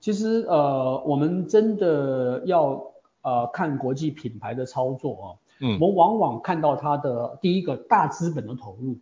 [0.00, 2.82] 其实呃，我们真的要
[3.20, 8.98] 呃看国际品牌的操作哦，嗯，我们往往看到它的第一个大资本的投入。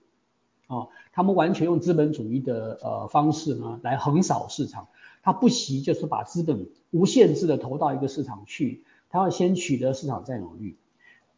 [0.73, 4.89] 啊，他们完全用资本主义的呃方式呢来横扫市场，
[5.23, 10.77] 他不惜就是把资本无限制的投到一个市场去，他要先取得市场占有率，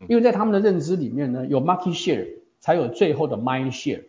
[0.09, 2.29] 因为在他们的认知里面呢，有 market share
[2.61, 4.05] 才有最后的 mind share，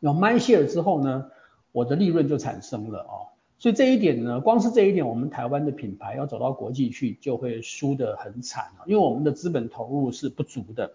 [0.00, 1.26] 有 mind share 之后呢，
[1.72, 10.92] 我的利润就产生了哦，所以这一点呢，光是这一点，我们台湾的品牌要走到国际去就会输得很惨啊，因为我们的资本投入是不足的。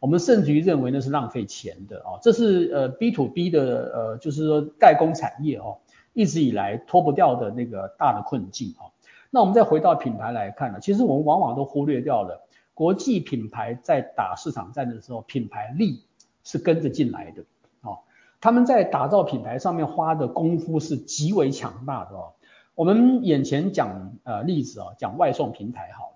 [0.00, 5.78] 我们甚至于认为那是浪费钱的哦，这是呃 B to B 的呃，就是说代工产业哦，
[6.12, 8.92] 一直以来脱不掉的那个大的困境哦。
[9.30, 16.02] 那我们再回到品牌来看呢，其实我们往往都忽略掉了国际品牌在打市场战的时候，品牌力
[16.44, 17.42] 是跟着进来的
[17.82, 17.98] 哦。
[18.40, 22.32] 他们在打造品牌上面花的功夫是极为强大的哦。
[22.76, 26.12] 我们眼前讲呃例子哦，讲外送平台好，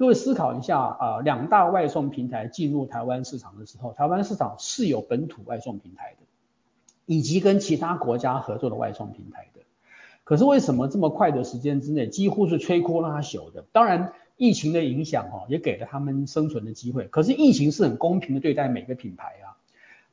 [0.00, 6.24] 各位思考一下啊、两大外送平台进入台湾市场的时候，台湾市场是有本土外送平台的，
[7.04, 9.60] 以及跟其他国家合作的外送平台的。
[10.24, 13.66] 可是为什么这么快的时间之内，几乎是摧枯拉朽的？
[13.72, 17.06] 当然，疫情的影响哈，也给了他们生存的机会。
[17.08, 19.60] 可是疫情是很公平的对待每个品牌啊，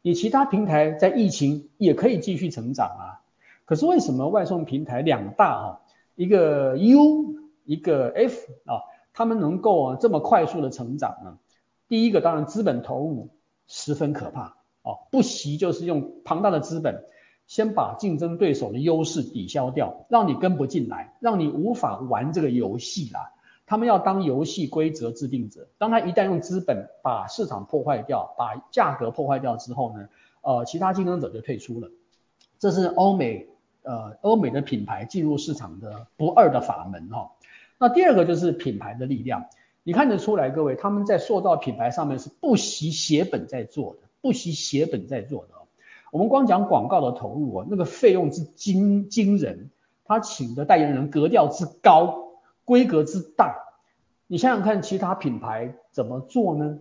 [0.01, 3.23] 你其他平台在疫情也可以继续成长啊。
[3.63, 5.81] 可是为什么外送平台两大哈，
[6.15, 8.83] 一个 U 一个 F 啊？
[9.17, 11.39] 他们能够啊这么快速的成长呢？
[11.87, 13.29] 第一个当然资本投入
[13.65, 17.03] 十分可怕哦，不惜就是用庞大的资本，
[17.47, 23.31] 先把竞争对手的优势抵消掉，让你跟不进来，让你无法玩这个游戏啦。
[23.65, 30.09] 他们要当游戏规则制定者，当他一旦用资本把市场破坏掉，把价格破坏掉之后呢，
[30.41, 31.89] 呃，其他竞争者就退出了。
[32.59, 33.47] 这是欧美
[33.81, 37.31] 呃欧美的品牌进入市场的不二的法门哈。
[37.77, 39.45] 那第二个就是品牌的力量，
[39.83, 45.49] 你看得出来，各位他们在塑造品牌上面是不惜血本在做的，不惜血本在做的。
[46.11, 49.69] 我们光讲广告的投入啊，那个费用之惊惊人，
[50.05, 52.29] 他请的代言人格调之高，
[52.63, 53.57] 规格之大，
[54.25, 56.79] 你想想看，其他品牌怎么做呢？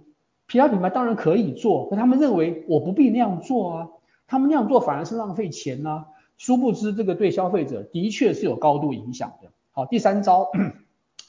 [0.49, 3.89] 其他品牌当然可以做，可他们认为我不必那样做啊，
[4.29, 6.07] 他们那样做反而是浪费钱啊。
[6.39, 9.49] 殊不知这个对消费者的确是有高度影响的。
[9.73, 10.51] 好，第三招。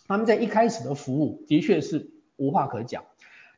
[0.08, 3.04] 他们在一开始的服务的确是无话可讲，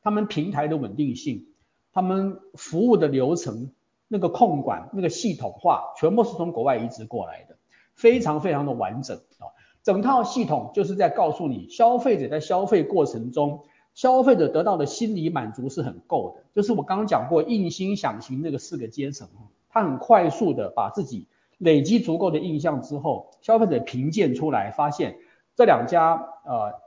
[0.02, 1.46] 他们平台的稳定性，
[1.94, 3.70] 他们服务的流程，
[4.08, 7.56] 那个控管，那个系统化，全部是从国外移植过来的，
[7.94, 9.54] 非常非常的完整啊。
[9.84, 16.44] 整套系统就是在告诉你，消费者在消费过程中，消费者得到的心理满足是很够的。
[16.56, 19.30] 就是我刚刚讲过，印心想行那个四个阶层，
[19.70, 21.28] 他很快速的把自己
[21.60, 25.18] 累积足够的印象之后，消费者评鉴出来发现。
[25.60, 26.14] 这两家
[26.46, 26.80] 呃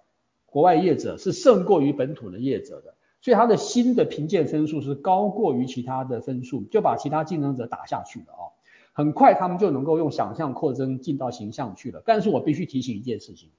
[0.46, 8.48] 国外业者是胜过于本土的业者的，所以他的新的评鉴分数是高过于其他的分数，就把其他竞争者打下去了哦。
[8.94, 12.02] 很快他们就能够用想象扩增进到形象去了。
[12.06, 13.50] 但是我必须提醒一件事情，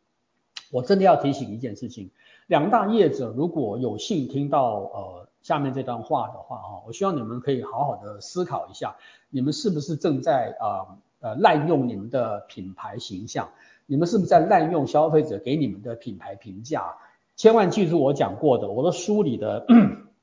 [0.72, 2.10] 我真的要提醒一件事情，
[2.48, 8.96] 两大业者如果有幸听到呃下面这段话的话哈，我希望你们可以好好的思考一下，
[9.30, 13.52] 你们是不是正在呃呃滥用你们的品牌形象？
[13.86, 16.96] 你们是不是在滥用消费者给你们的品牌评价？
[17.36, 19.66] 千万记住我讲过的，我的书里的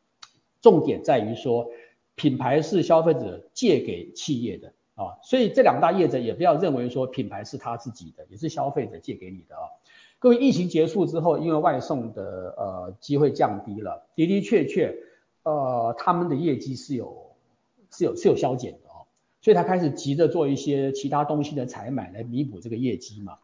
[0.63, 1.67] 重点在于说，
[2.15, 9.63] 品牌是消费者借给企业的啊，所以这两大业者也不要认为说品牌是他自己的，也是消费者借给你的啊。
[10.21, 14.95] 各位，疫情结束之后，因为外送的呃机会降低了，的的确确，
[15.43, 17.33] 呃，他们的业绩是有
[17.91, 19.09] 是有是有削减的哦，
[19.41, 23.39] 所以他开始急着做一些其他东西的采买来弥补这个业绩嘛。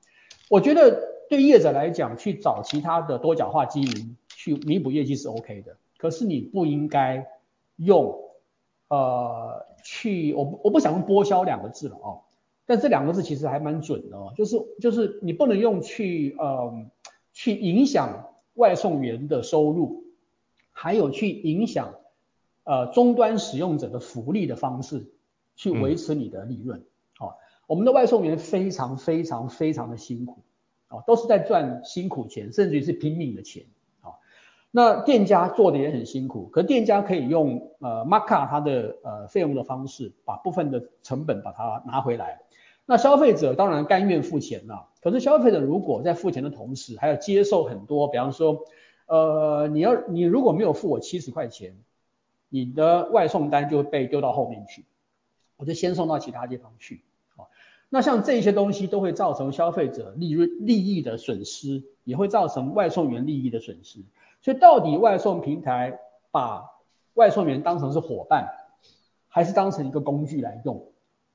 [0.48, 5.76] 我觉得对业者来讲，去找其他的多角化经营去弥补业绩是 OK 的。
[5.98, 7.26] 可是你不应该
[7.76, 8.16] 用
[8.88, 12.20] 呃去，我我不想用剥削两个字了哦，
[12.64, 16.86] 但这两个字其实还蛮准的哦，就是就是你不能用去呃
[17.32, 20.04] 去影响外送员的收入，
[20.70, 21.94] 还有去影响
[22.64, 25.06] 呃终端使用者的福利的方式
[25.56, 26.78] 去维持你的利润。
[26.78, 26.84] 嗯
[27.66, 30.38] 我们的外送员非常非常非常的辛苦，
[30.88, 33.64] 啊，都是在赚辛苦钱，甚至于是拼命的钱，
[34.00, 34.14] 啊，
[34.70, 42.40] 那店家做的也很辛苦，可店家可以用呃 mark up 它的呃费用的方式，把部分的成本把它拿回来。
[42.88, 48.60] 那消费者当然甘愿付钱了，可是消费者如果在付钱的同时，还要接受很多，比方说，
[49.06, 51.74] 呃，你要你如果没有付我七十块钱，
[52.48, 54.84] 你的外送单就会被丢到后面去，
[55.56, 57.02] 我就先送到其他地方去。
[57.96, 64.00] 那像这些东西都会造成消费者利润利益的损失，也会造成外送员利益的损失。
[64.42, 65.98] 所以到底外送平台
[66.30, 66.72] 把
[67.14, 68.50] 外送员当成是伙伴，
[69.28, 70.88] 还是当成一个工具来用？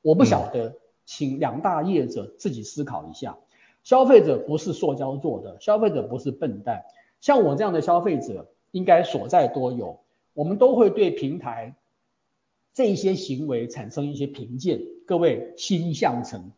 [0.04, 3.40] 我不晓得，请两大业者自己思考一下。
[3.84, 6.84] 消费者不是塑胶做的，消费者不是笨蛋。
[7.22, 10.00] 像我这样的消费者，应该所在多有，
[10.36, 11.74] 我们都会对平台。
[12.74, 16.52] 这些行为产生一些评鉴，各位心象层，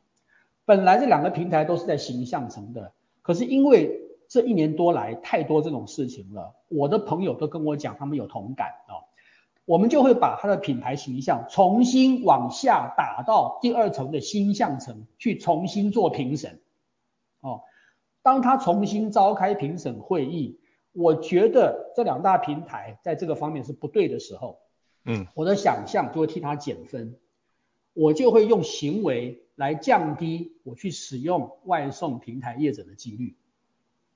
[0.64, 9.10] 本来这两个平台都是在形象层的，可是因为这一年多来太多这种事情了，我的朋友都跟我讲，他们有同感哦，
[9.66, 16.62] 我们就会把他的品牌形象重新往下打到第二层的形象层去重新做评审
[17.42, 17.62] 哦，
[18.22, 20.60] 当他重新召开评审会议，
[20.92, 24.60] 我觉得这两大平台在这个方面是不对的时候。
[25.06, 27.16] 嗯，我的想象就会替他减分，
[27.94, 33.36] 我就会用行为来降低我去使用外送平台业者的几率。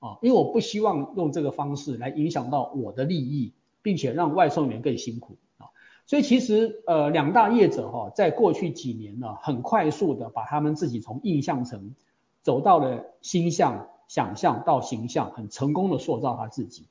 [0.00, 5.66] 啊，因为我不希望用这个方式来影响到我的利益，并且让外送员更辛苦啊。
[6.06, 11.96] 所以其实呃两大业者哈，在过去几年呢，很快速的把他们自己从印象层
[12.42, 16.86] 走到了心象、想象到形象，很成功的塑造他自己。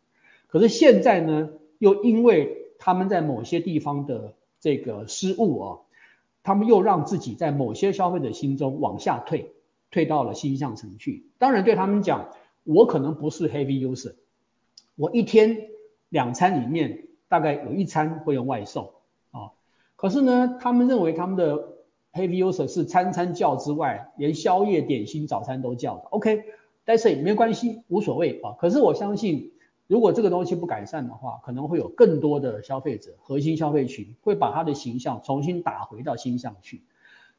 [0.47, 5.79] 可是现在呢，又因为他们在某些地方的这个失误啊，
[6.43, 9.53] 他们又让自己在某些消费者心中往下退，
[9.91, 11.25] 退到了新象层去。
[11.37, 12.29] 当然对他们讲，
[12.63, 14.15] 我可能不是 heavy user，
[14.95, 15.67] 我一天
[16.09, 18.91] 两餐里面大概有一餐会用外送
[19.31, 19.51] 啊。
[19.95, 21.73] 可是呢，他们认为他们的
[22.13, 26.03] heavy user 是餐餐叫之外，连宵夜、点心、早餐都叫的。
[26.09, 26.43] OK，
[26.85, 28.55] 但是也没关系，无所谓啊。
[28.59, 29.51] 可是我相信。
[29.87, 36.81] 如果这个东西不改善的话，可能会有更多的消费者，核心消费群会把他的形象重新打回到心上去。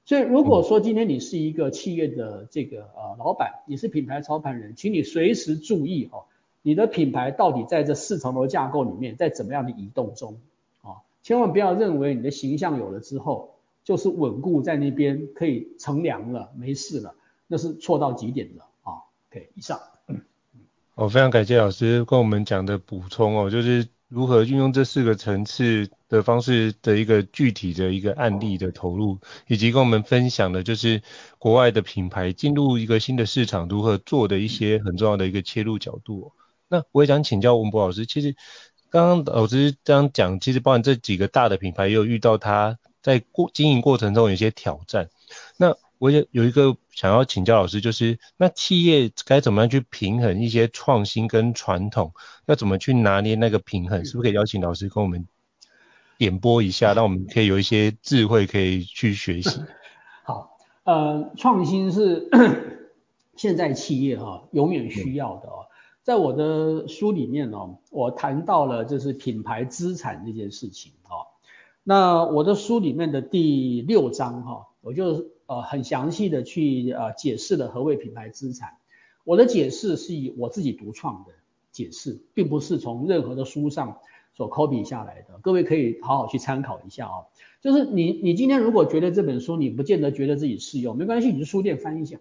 [0.06, 6.24] 所以如果说今天你是一个企业的这个呃老板，你是品牌操盘人，请你随时注意哦，
[6.62, 10.38] 你的品牌到底在这四层楼架构里面在怎么样的移动中
[10.80, 11.04] 啊？
[11.22, 17.14] 千万不要认为你的形象有了之后就是稳固在那边可以乘凉了，没事了，
[17.46, 19.04] 那是错到极点的啊。
[19.30, 19.78] OK，以上。
[20.98, 31.00] 我、非常感谢老师跟我们讲的补充哦，就是如何运用这四个层次的方式的一个具体的一个案例的投入，以及跟我们分享的就是
[31.38, 36.32] 国外的品牌进入一个新的市场如何做的一些很重要的一个切入角度、
[36.66, 38.34] 那我也想请教文博老师，其实
[38.90, 45.10] 刚刚老师这样讲，其实包含这几个大的品牌也有遇到他在过经营过程中有一些挑战。
[45.58, 52.12] 那我也有一个想要请教老师，就是那企业该怎么样去平衡一些创新跟传统，
[52.46, 54.04] 要怎么去拿捏那个平衡？
[54.04, 55.26] 是不是可以邀请老师跟我们
[56.16, 59.60] 点拨一下，让我们可以有一些智慧可以去学习？
[60.22, 62.30] 好，呃，创新是
[63.34, 65.66] 现在企业哈、永远需要的哦。
[66.04, 71.26] 在我的书里面呢、哦，我谈到了就是品牌资产这件事情啊、哦。
[71.82, 75.26] 那我的书里面的第六章哈、我就。
[75.48, 78.76] 呃，很详细的去呃解释了何谓品牌资产。
[79.24, 81.32] 我的解释是以我自己独创的
[81.72, 83.98] 解释，并不是从任何的书上
[84.34, 85.38] 所 copy 下来的。
[85.40, 87.26] 各位可以好好去参考一下啊、哦。
[87.62, 92.18] 就是你你今天如果觉得这本书你不见得觉得自己适用，没关系，你去书店翻一下，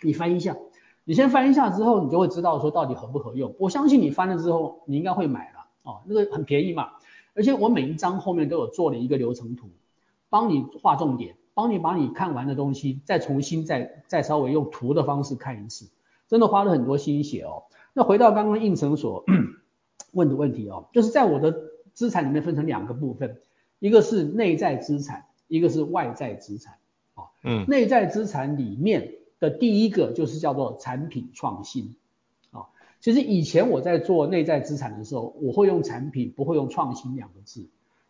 [0.00, 0.56] 你翻一下，
[1.02, 3.52] 你先翻一下之后，你就会知道说到底合不合用。
[3.58, 6.92] 我相信你翻了之后，你应该会买了哦，那个很便宜嘛。
[7.34, 9.70] 而且我每一章后面都有做了一个流程图，
[10.30, 11.36] 帮你画重点。
[11.54, 15.88] 帮你把你看完的东西再重新再再稍微用图的方式看一次，
[16.28, 17.62] 真的花了很多心血哦。
[17.92, 19.24] 那回到刚刚应成所
[20.10, 21.54] 问的问题哦，就是在我的
[21.92, 23.38] 资产里面分成两个部分，
[23.78, 26.74] 一个是内在资产，一个是外在资产
[27.14, 27.30] 啊。
[27.44, 31.94] 嗯，内在资产里面的第一个就是叫做产品创新
[32.50, 32.66] 啊。
[33.00, 37.68] 其实以前我在做内在资产的时候，我会用产品，不会用创新两个字。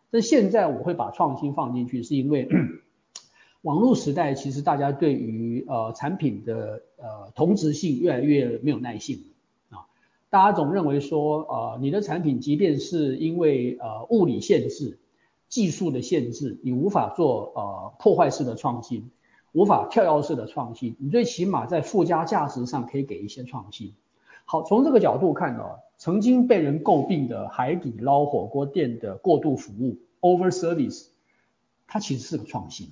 [0.09, 2.49] 但现在我会把创新放进去，是因为。
[3.65, 9.23] 网络时代，其实大家对于呃产品的呃同质性越来越没有耐性
[9.71, 9.89] 啊。
[10.29, 14.99] 大家总认为说，呃你的产品即便是因为呃物理限制、
[15.49, 19.09] 技术的限制，你无法做呃破坏式的创新，
[19.51, 23.95] 无法跳跃式的创新，你最起码在附加价值上可以给一些创新。
[24.45, 25.63] 好，从这个角度看呢，
[25.97, 31.07] 曾经被人诟病的海底捞火锅店的过度服务 （over service），
[31.87, 32.89] 它其实是个创新。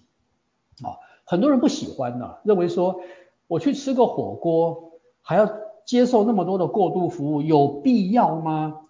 [0.82, 3.02] 啊，很多人不喜欢呢，认为说
[3.48, 5.50] 我去吃个火锅还要
[5.86, 8.82] 接受那么多的过度服务，有必要吗？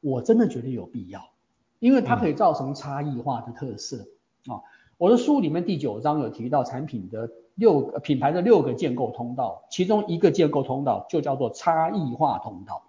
[0.00, 1.30] 我真的觉得有必要，
[1.78, 4.06] 因为它可以造成差异化的特色
[4.46, 4.62] 啊。
[4.96, 12.84] 我的书里面第九章有提到产品的六个品牌的六个建构通道，其中一个建构通道就叫做差异化通道。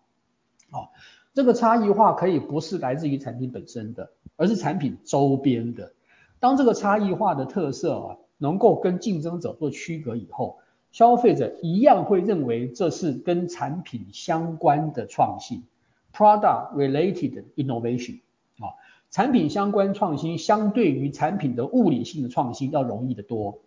[0.71, 0.87] 啊，
[1.33, 5.93] 这个差异化可以不是来自于产品本身的，而是产品周边的。
[6.41, 10.57] 当这个差异化的特色啊，能够跟竞争者做区隔以后，
[10.91, 15.63] 消费者一样会认为这是跟产品相关的创新
[16.11, 18.21] ，product related innovation
[18.59, 18.73] 啊，
[19.11, 23.59] 产品相关创新相对于产品的物理性的创新要容易得多。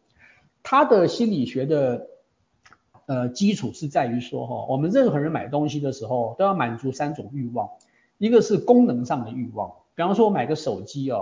[0.64, 2.08] 它的心理学的
[3.06, 7.70] 呃基础是在于说哈，我们任何人买东西的时候都要满足三种欲望，
[8.18, 11.20] 一个是功能上的欲望，比方说我买个手机啊。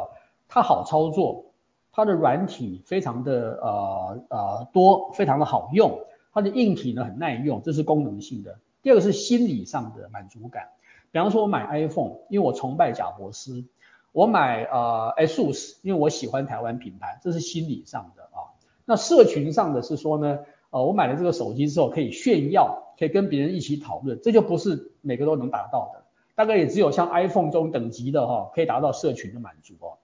[0.55, 1.47] 它好操作，
[1.93, 5.99] 它的软体非常的呃呃多，非常的好用，
[6.31, 8.59] 它的硬体呢很耐用，这是功能性的。
[8.83, 10.69] 第二个是心理上的满足感，
[11.11, 13.65] 比方说我买 iPhone，因为我崇拜贾伯斯，
[14.13, 18.53] 我买呃 ASUS，因为我喜欢台湾品牌，这是心理上的啊。
[18.85, 26.03] 那社群上的是说呢，呃我买了这个手机之后可以炫耀，可以跟别人一起讨论，这就不是每个都能达到的，
[26.35, 29.97] 大概也只有像 iPhone 这种等级的哈，可以达到社群的满足哦。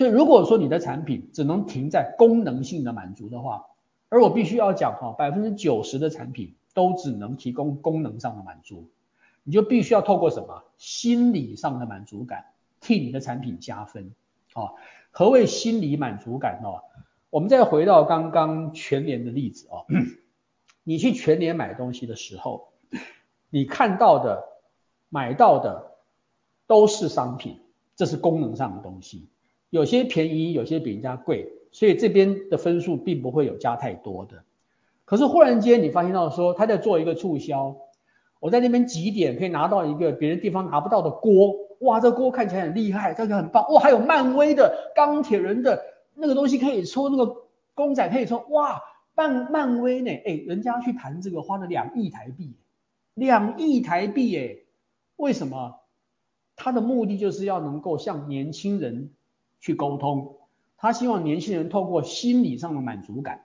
[0.00, 3.66] 所以如果说你的产品只能停在功能性的满足的话，
[4.08, 8.88] 而我必须要讲哈，百分之九十的产品都只能提供功能上的满足，
[9.42, 12.46] 你就必须要透过什么心理上的满足感
[12.80, 14.10] 替你的产品加分
[14.54, 14.72] 啊？
[15.10, 16.80] 何谓心理满足感哦？
[17.28, 19.84] 我们再回到刚刚全联的例子哦，
[20.82, 22.72] 你去全联买东西的时候，
[23.50, 24.48] 你看到的、
[25.10, 25.90] 买到的
[26.66, 27.60] 都是商品，
[27.96, 29.28] 这是功能上的东西。
[29.70, 34.42] 有些便宜，有些比人家贵，所以这边的分数并不会有加太多的。
[35.04, 37.76] 可是忽然间你发现到说他在做一个促销，
[38.40, 45.82] 我在那边几点可以拿到一个别人地方拿不到的锅，哇，这锅看起来很厉害，这个很棒，哇，还有漫威的、钢铁人的
[46.14, 47.36] 那个东西可以抽，那个
[47.74, 48.82] 公仔可以抽，哇，
[49.14, 50.10] 漫漫威呢？
[50.10, 52.54] 哎，人家去谈这个花了两亿台币，
[53.14, 54.56] 两亿台币哎，
[55.16, 55.76] 为什么？
[56.56, 59.10] 他的目的就是要能够向年轻人。
[59.60, 60.36] 去沟通，
[60.76, 63.44] 他希望年轻人透过心理上的满足感，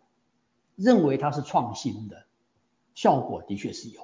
[0.76, 2.26] 认为他是创新的，
[2.94, 4.02] 效果的确是有，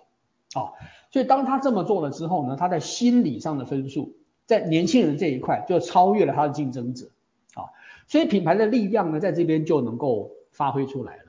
[0.53, 0.73] 哦，
[1.11, 7.09] 所以当他这么做了之后呢，他在心理上的分数，在年轻人这一块就超越了他的竞争者，
[7.53, 7.71] 啊，
[8.07, 11.23] 所以品牌的力量呢，在这边就能够发挥出来了。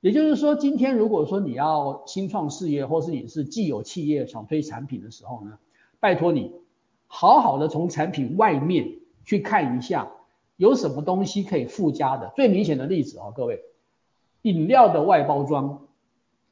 [0.00, 5.58] 也就是说，今天如果说你要新创事业，或是你是既有企业想推产品的时候呢，
[6.00, 6.52] 拜托你
[7.06, 10.10] 好好的从产品外面去看一下。
[10.56, 12.32] 有什么东西可以附加的？
[12.36, 13.60] 最明显的例子啊，各位，
[14.42, 15.80] 饮料的外包装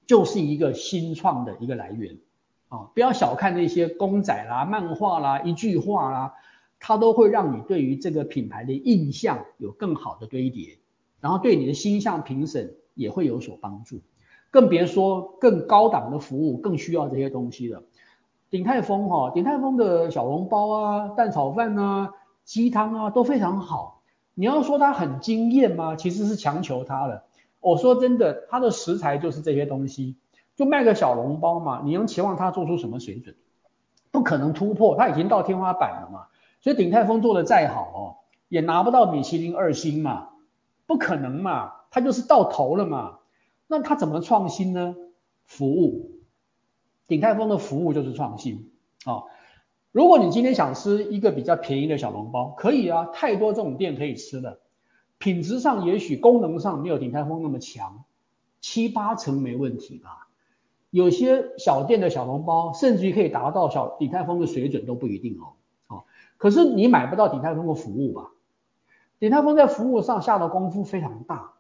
[0.07, 2.19] 就是一个新创的一个来源
[2.69, 2.91] 啊！
[2.95, 6.35] 不要小看那些公仔啦、漫画啦、一句话啦，
[6.81, 10.79] 它都会让你对于这个品牌的印象有更好的堆叠，
[11.21, 14.01] 然后对你的形象评审也会有所帮助。
[14.51, 17.85] 更别说更高档的服务更需要这些东西了。
[18.51, 22.15] 鼎泰丰哈，鼎泰丰的小笼包啊、蛋炒饭啊。
[22.45, 24.03] 鸡汤啊都非常好，
[24.35, 25.97] 你要说它很惊艳吗？
[25.97, 27.25] 其实是强求它了。
[27.61, 30.17] 我说真的，它的食材就是这些东西，
[30.57, 33.37] 就卖个小笼包嘛，你能期望它做出什么水准？
[34.11, 36.27] 不可能突破，它已经到天花板了嘛。
[36.61, 38.01] 所以鼎泰丰做的再好哦，
[38.49, 40.31] 也拿不到米其林二星嘛，
[40.87, 43.19] 不可能嘛，它就是到头了嘛。
[43.67, 44.97] 那它怎么创新呢？
[45.45, 46.11] 服务，
[47.07, 48.71] 鼎泰丰的服务就是创新
[49.05, 49.13] 啊。
[49.13, 49.25] 哦
[49.93, 54.59] 如果你今天想吃一个比较便宜的小笼包，可以啊，太多这种店可以吃的。
[55.19, 58.05] 品质上也许功能上没有鼎泰丰那么强，
[58.61, 60.29] 七八成没问题吧。
[60.91, 65.53] 有些小店的小笼包，甚至于可以达到小鼎泰丰的水准都不一定哦。
[65.89, 66.05] 哦，
[66.39, 68.31] 可是你买不到鼎泰丰的服务吧？
[69.19, 71.53] 鼎泰丰在服务上下的功夫非常大，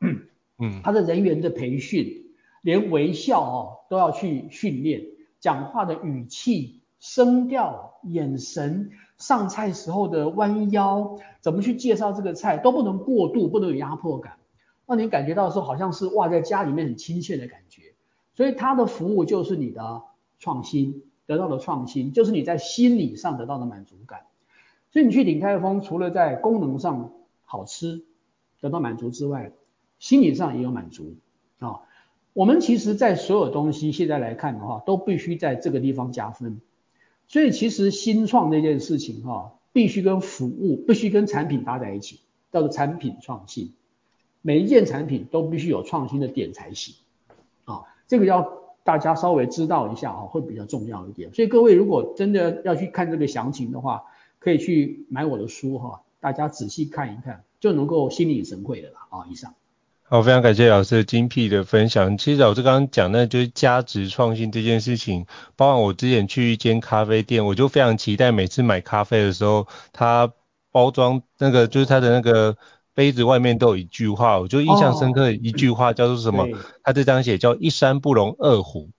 [0.59, 2.25] 嗯， 他的人员的培训，
[2.63, 5.03] 连微笑哦都要去训练，
[5.39, 6.82] 讲话的语气。
[7.03, 14.39] 声调、眼神、上菜时候的弯腰，怎么去介绍这个菜都不能过度，不能有压迫感，
[14.87, 17.83] 让你感觉到说好像是哇，在家里面很亲切的感觉。
[18.35, 20.03] 所以他的服务就是你的
[20.39, 24.21] 创新，得到的创新就是你在心理上得到的满足感。
[24.93, 27.13] 所以你去鼎泰丰，除了在功能上
[27.45, 28.05] 好吃
[28.61, 29.51] 得到满足之外，
[29.99, 31.17] 心理上也有满足
[31.59, 31.81] 啊。
[32.33, 36.61] 我们其实，在所有东西现在来看的话，都必须在这个地方加分。
[37.33, 42.21] 所以其实新创这件事情哈，必须跟服务，必须跟产品搭在一起，
[42.53, 43.73] 叫做产品创新。
[44.43, 46.95] 每一件产品都必须有创新的点才行
[47.65, 51.33] 啊，这个要大家稍微知道一下啊，会比较重要一点。
[51.33, 54.03] 所以各位如果真的要去看这个详情的话，
[54.39, 59.27] 可以去买我的书哈，大家仔细看一看，就能够心领神会的了啊。
[59.31, 59.55] 以上。
[60.13, 62.19] 好，非常感谢老师的精辟的分享。
[62.19, 65.25] 其实老师刚刚讲的就是价值创新这件事情，
[65.57, 70.31] 包括我之前去一间咖啡店，我就非常期待每次买咖啡的时候，它
[70.71, 72.55] 包装那个就是它的那个
[72.93, 76.47] 杯子外面都有一句话，我就印象深刻的一句话叫做什么？
[76.83, 78.91] 它这张写叫一山不容二虎。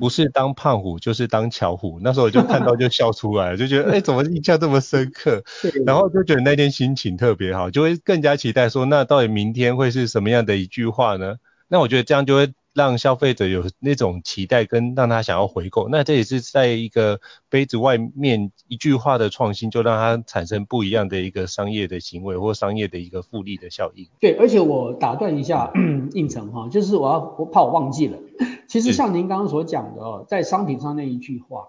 [0.00, 5.42] 不是当胖虎就是当巧虎，那时候我就看到就笑出来了，就觉得 哎、欸、怎么印象这么深刻，
[5.84, 11.36] 然后就觉得那天心情特别好，就会更加期待说那到底明天会是什么样的一句话呢？
[11.68, 24.08] 那我觉得这样就会让消费者有那种期待跟让他想要回购，那这也是在一个杯子外面一句话的创新，就让它产生不一样的一个商业的行为或商业的一个复利的效应。
[24.18, 25.72] 对，而且我打断一下
[26.12, 28.18] 应承哈，就是我要我怕我忘记了。
[28.66, 31.68] 其实像您刚刚所讲的哦，在商品上那一句话，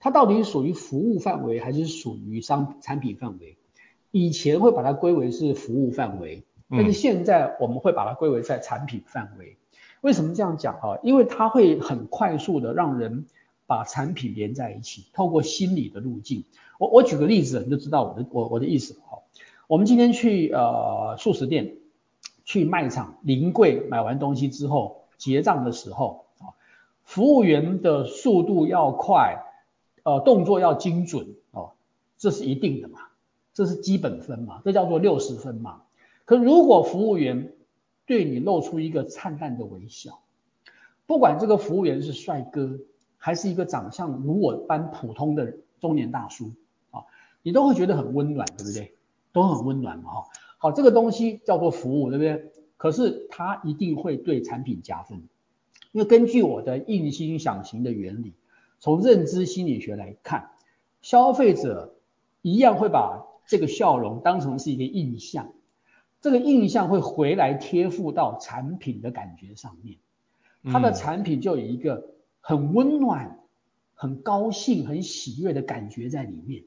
[0.00, 3.58] 它到底是属于服务范围还是属于商产品范围？
[4.10, 9.58] 以前会把它归为是服务范围，但是现在我们会把它归为在产品范围。
[10.06, 10.98] 为什么这样讲啊？
[11.02, 13.26] 因为它会很快速的让人
[13.66, 16.44] 把产品连在一起，透过心理的路径。
[16.78, 19.18] 我我举个例子，你就知道我的我我的意思哈。
[19.66, 21.78] 我们今天去呃速食店，
[22.44, 26.54] 去卖场临柜买完东西之后结账的时候啊，
[27.02, 29.42] 服务员的速度要快，
[30.04, 31.72] 呃动作要精准哦，
[32.16, 33.00] 这是一定的嘛，
[33.54, 35.82] 这是基本分嘛，这叫做六十分嘛。
[36.24, 37.50] 可如果服务员
[38.06, 40.22] 对你露出一个灿烂的微笑，
[41.06, 42.78] 不管这个服务员是帅哥，
[43.18, 46.52] 还是一个长相如我般普通的中年大叔
[46.92, 47.04] 啊，
[47.42, 48.94] 你都会觉得很温暖，对不对？
[49.32, 50.24] 都很温暖嘛，哈。
[50.58, 52.52] 好，这个东西叫做服务，对不对？
[52.76, 55.18] 可是它一定会对产品加分，
[55.92, 58.34] 因为根据我的印心想行的原理，
[58.78, 60.50] 从认知心理学来看，
[61.02, 61.96] 消费者
[62.42, 65.52] 一样会把这个笑容当成是一个印象。
[66.20, 69.98] 这个印象会回来贴附到产品的感觉上面，
[70.64, 72.08] 它的产品就有一个
[72.40, 73.38] 很温暖、
[73.94, 76.64] 很高兴、很喜悦的感觉在里面，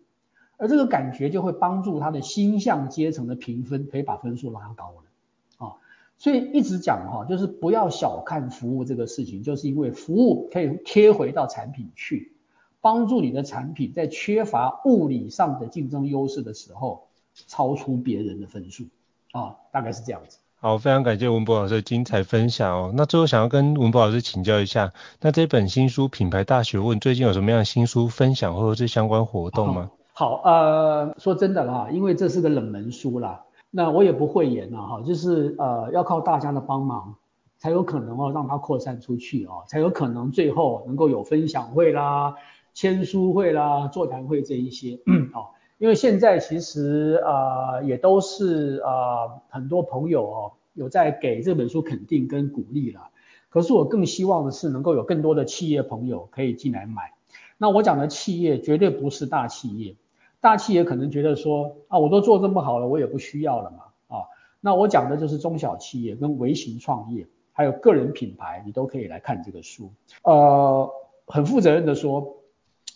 [0.58, 5.76] 而这个感觉就会帮助它的心象阶层的评分，可以把分数拉高了啊。
[6.18, 12.34] 所以一直讲哈，就是不要小看服务这个事情，就是因为服务可以贴回到产品去，
[12.82, 17.08] 帮助你的产品在缺乏物理上的竞争优势的时候，
[17.48, 18.86] 超出别人的分数。
[19.32, 20.40] 啊、哦，大概是这样子。
[20.62, 22.94] 好，非常感谢文博老师的精彩分享哦。
[22.94, 29.90] 那最后想要跟文博老师请教一下，那这本新书《品牌大学问》最近有什么样的新书分享或者是相关活动吗？
[30.12, 37.16] 好，呃，说真的啦，因为这是个冷门书啦，那我也不会演了，哈，就是呃要靠大家的帮忙，
[37.58, 42.36] 才有可能哦让它扩散出去哦，才有可能最后能够有分享会啦、
[42.74, 45.00] 签书会啦、座谈会这一些，
[45.34, 45.48] 哦。
[45.80, 53.10] 因为现在其实呃也都是呃很多朋友哦有在给这本书肯定跟鼓励了，
[53.50, 57.14] 可是我更希望的是能够有更多的企业朋友可以进来买。
[57.58, 59.96] 那我讲的企业绝对不是大企业，
[60.42, 64.24] 大企业可能觉得说啊我都做这么好了，我也不需要了嘛啊。
[64.62, 69.92] 那我讲的就是中小企业跟微型创业，还有个人品牌，你都可以来看这个书。
[70.24, 70.90] 呃，
[71.26, 72.38] 很负责任的说，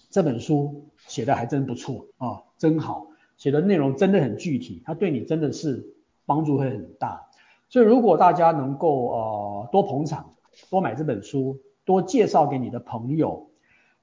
[0.09, 2.43] 这本书写的还真不错啊。
[2.63, 5.85] 真好，写的内容真的很具体，它对你真的是
[6.25, 7.27] 帮助会很大。
[7.67, 10.33] 所以如果大家能够呃多捧场，
[10.69, 13.49] 多买这本书，多介绍给你的朋友，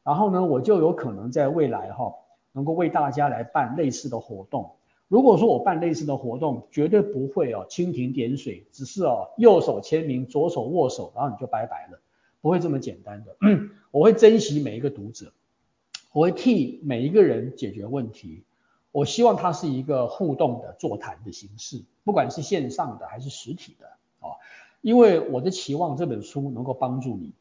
[0.05, 2.13] 然后呢，我就有可能在未来哈
[2.53, 4.73] 能够为大家来办类似的活动。
[5.09, 11.99] 如果说我办类似的活动，绝对不会哦蜻蜓点水，只是哦右手签名，左手握手，然后你就拜拜了，
[12.43, 13.35] 不会这么简单的。
[13.91, 15.33] 我会珍惜每一个读者，
[16.13, 18.45] 我会替每一个人解决问题。
[18.93, 23.87] 我希望它是一个互动的座谈的形式，不管是线上的还是实体的
[24.19, 24.35] 啊，
[24.81, 27.33] 因为我的期望这本书能够帮助你，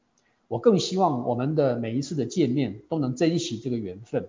[0.48, 4.28] 我更希望我们的每一次的见面都能珍惜这个缘分，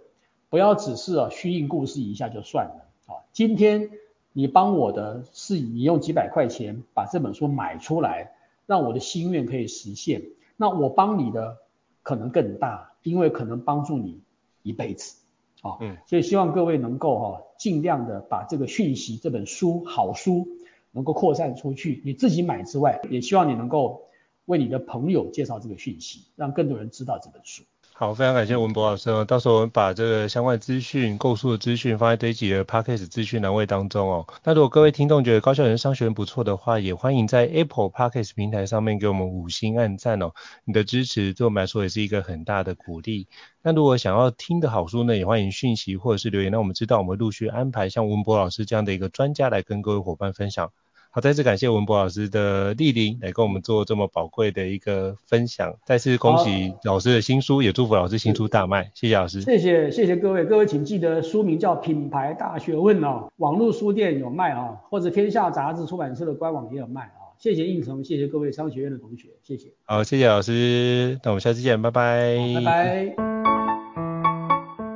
[0.49, 3.21] 不要只是啊虚应故事一下就算了啊。
[3.33, 3.91] 今天
[4.33, 8.33] 你帮我的是你用几百块钱把这本书买出来，
[8.65, 10.23] 让我的心愿可以实现，
[10.57, 11.59] 那我帮你的
[12.03, 14.23] 可能更大，因为可能帮助你
[14.63, 15.20] 一辈子。
[15.63, 20.49] 啊，嗯，所以希望各位能够哈，尽量的把这个讯息，这本书好书
[20.93, 22.03] 能够扩散出去。
[22.05, 24.03] 你自己买之外，也希望你能够
[24.47, 27.63] 为你的朋友介绍这个讯息，让更多人知道这本书。
[28.01, 29.27] 好，非常感谢文博老师哦。
[29.27, 34.27] 到时候我们把这个相关资讯、购书的资讯放在这一集的 Podcast 资讯栏位当中哦。
[34.43, 40.33] 那如果各位听众觉得高效人商学院不错的话，也欢迎在 Apple Podcast 平台上面给我们五星按赞哦。
[40.65, 43.29] 你的支持对我们来说也是一个很大的鼓励。
[43.61, 50.73] 那如果想要听的好书呢，也欢迎讯息或者是留言，让我们知道，我们陆续安排像文博老师这样的一个专家来跟各位伙伴分享。
[51.13, 55.75] 好，再次感谢文博老师的莅临，来跟我们做这么宝贵的一个分享。
[55.85, 58.93] 再次恭喜老师的新书，也祝福老师新书大卖。
[58.95, 59.41] 谢谢老师。
[59.41, 67.35] 谢谢谢谢各位，各位请记得书名叫《品牌大学问》哦，网络书店有卖啊，或者天下杂志出版社的官网也有卖啊。
[67.41, 69.71] 谢谢应成，谢谢各位商学院的同学，谢谢。
[69.87, 72.37] 好，谢谢老师，那我们下次见，拜拜。
[72.55, 73.15] 拜拜。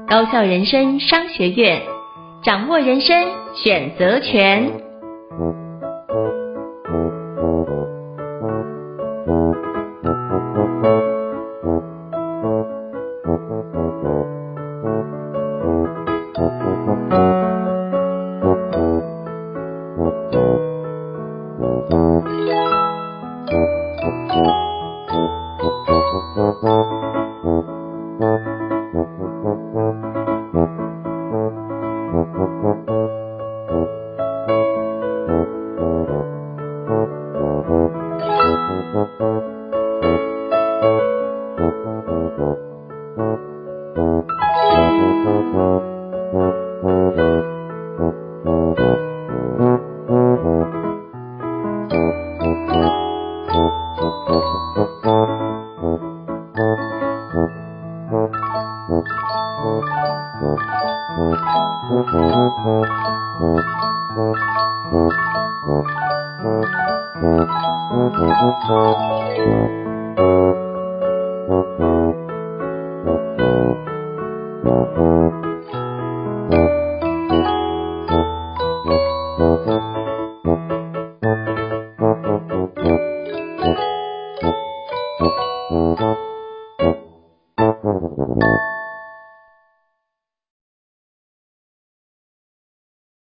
[0.06, 1.82] 高校人生商学院，
[2.44, 3.16] 掌握人生
[3.64, 5.63] 选择权。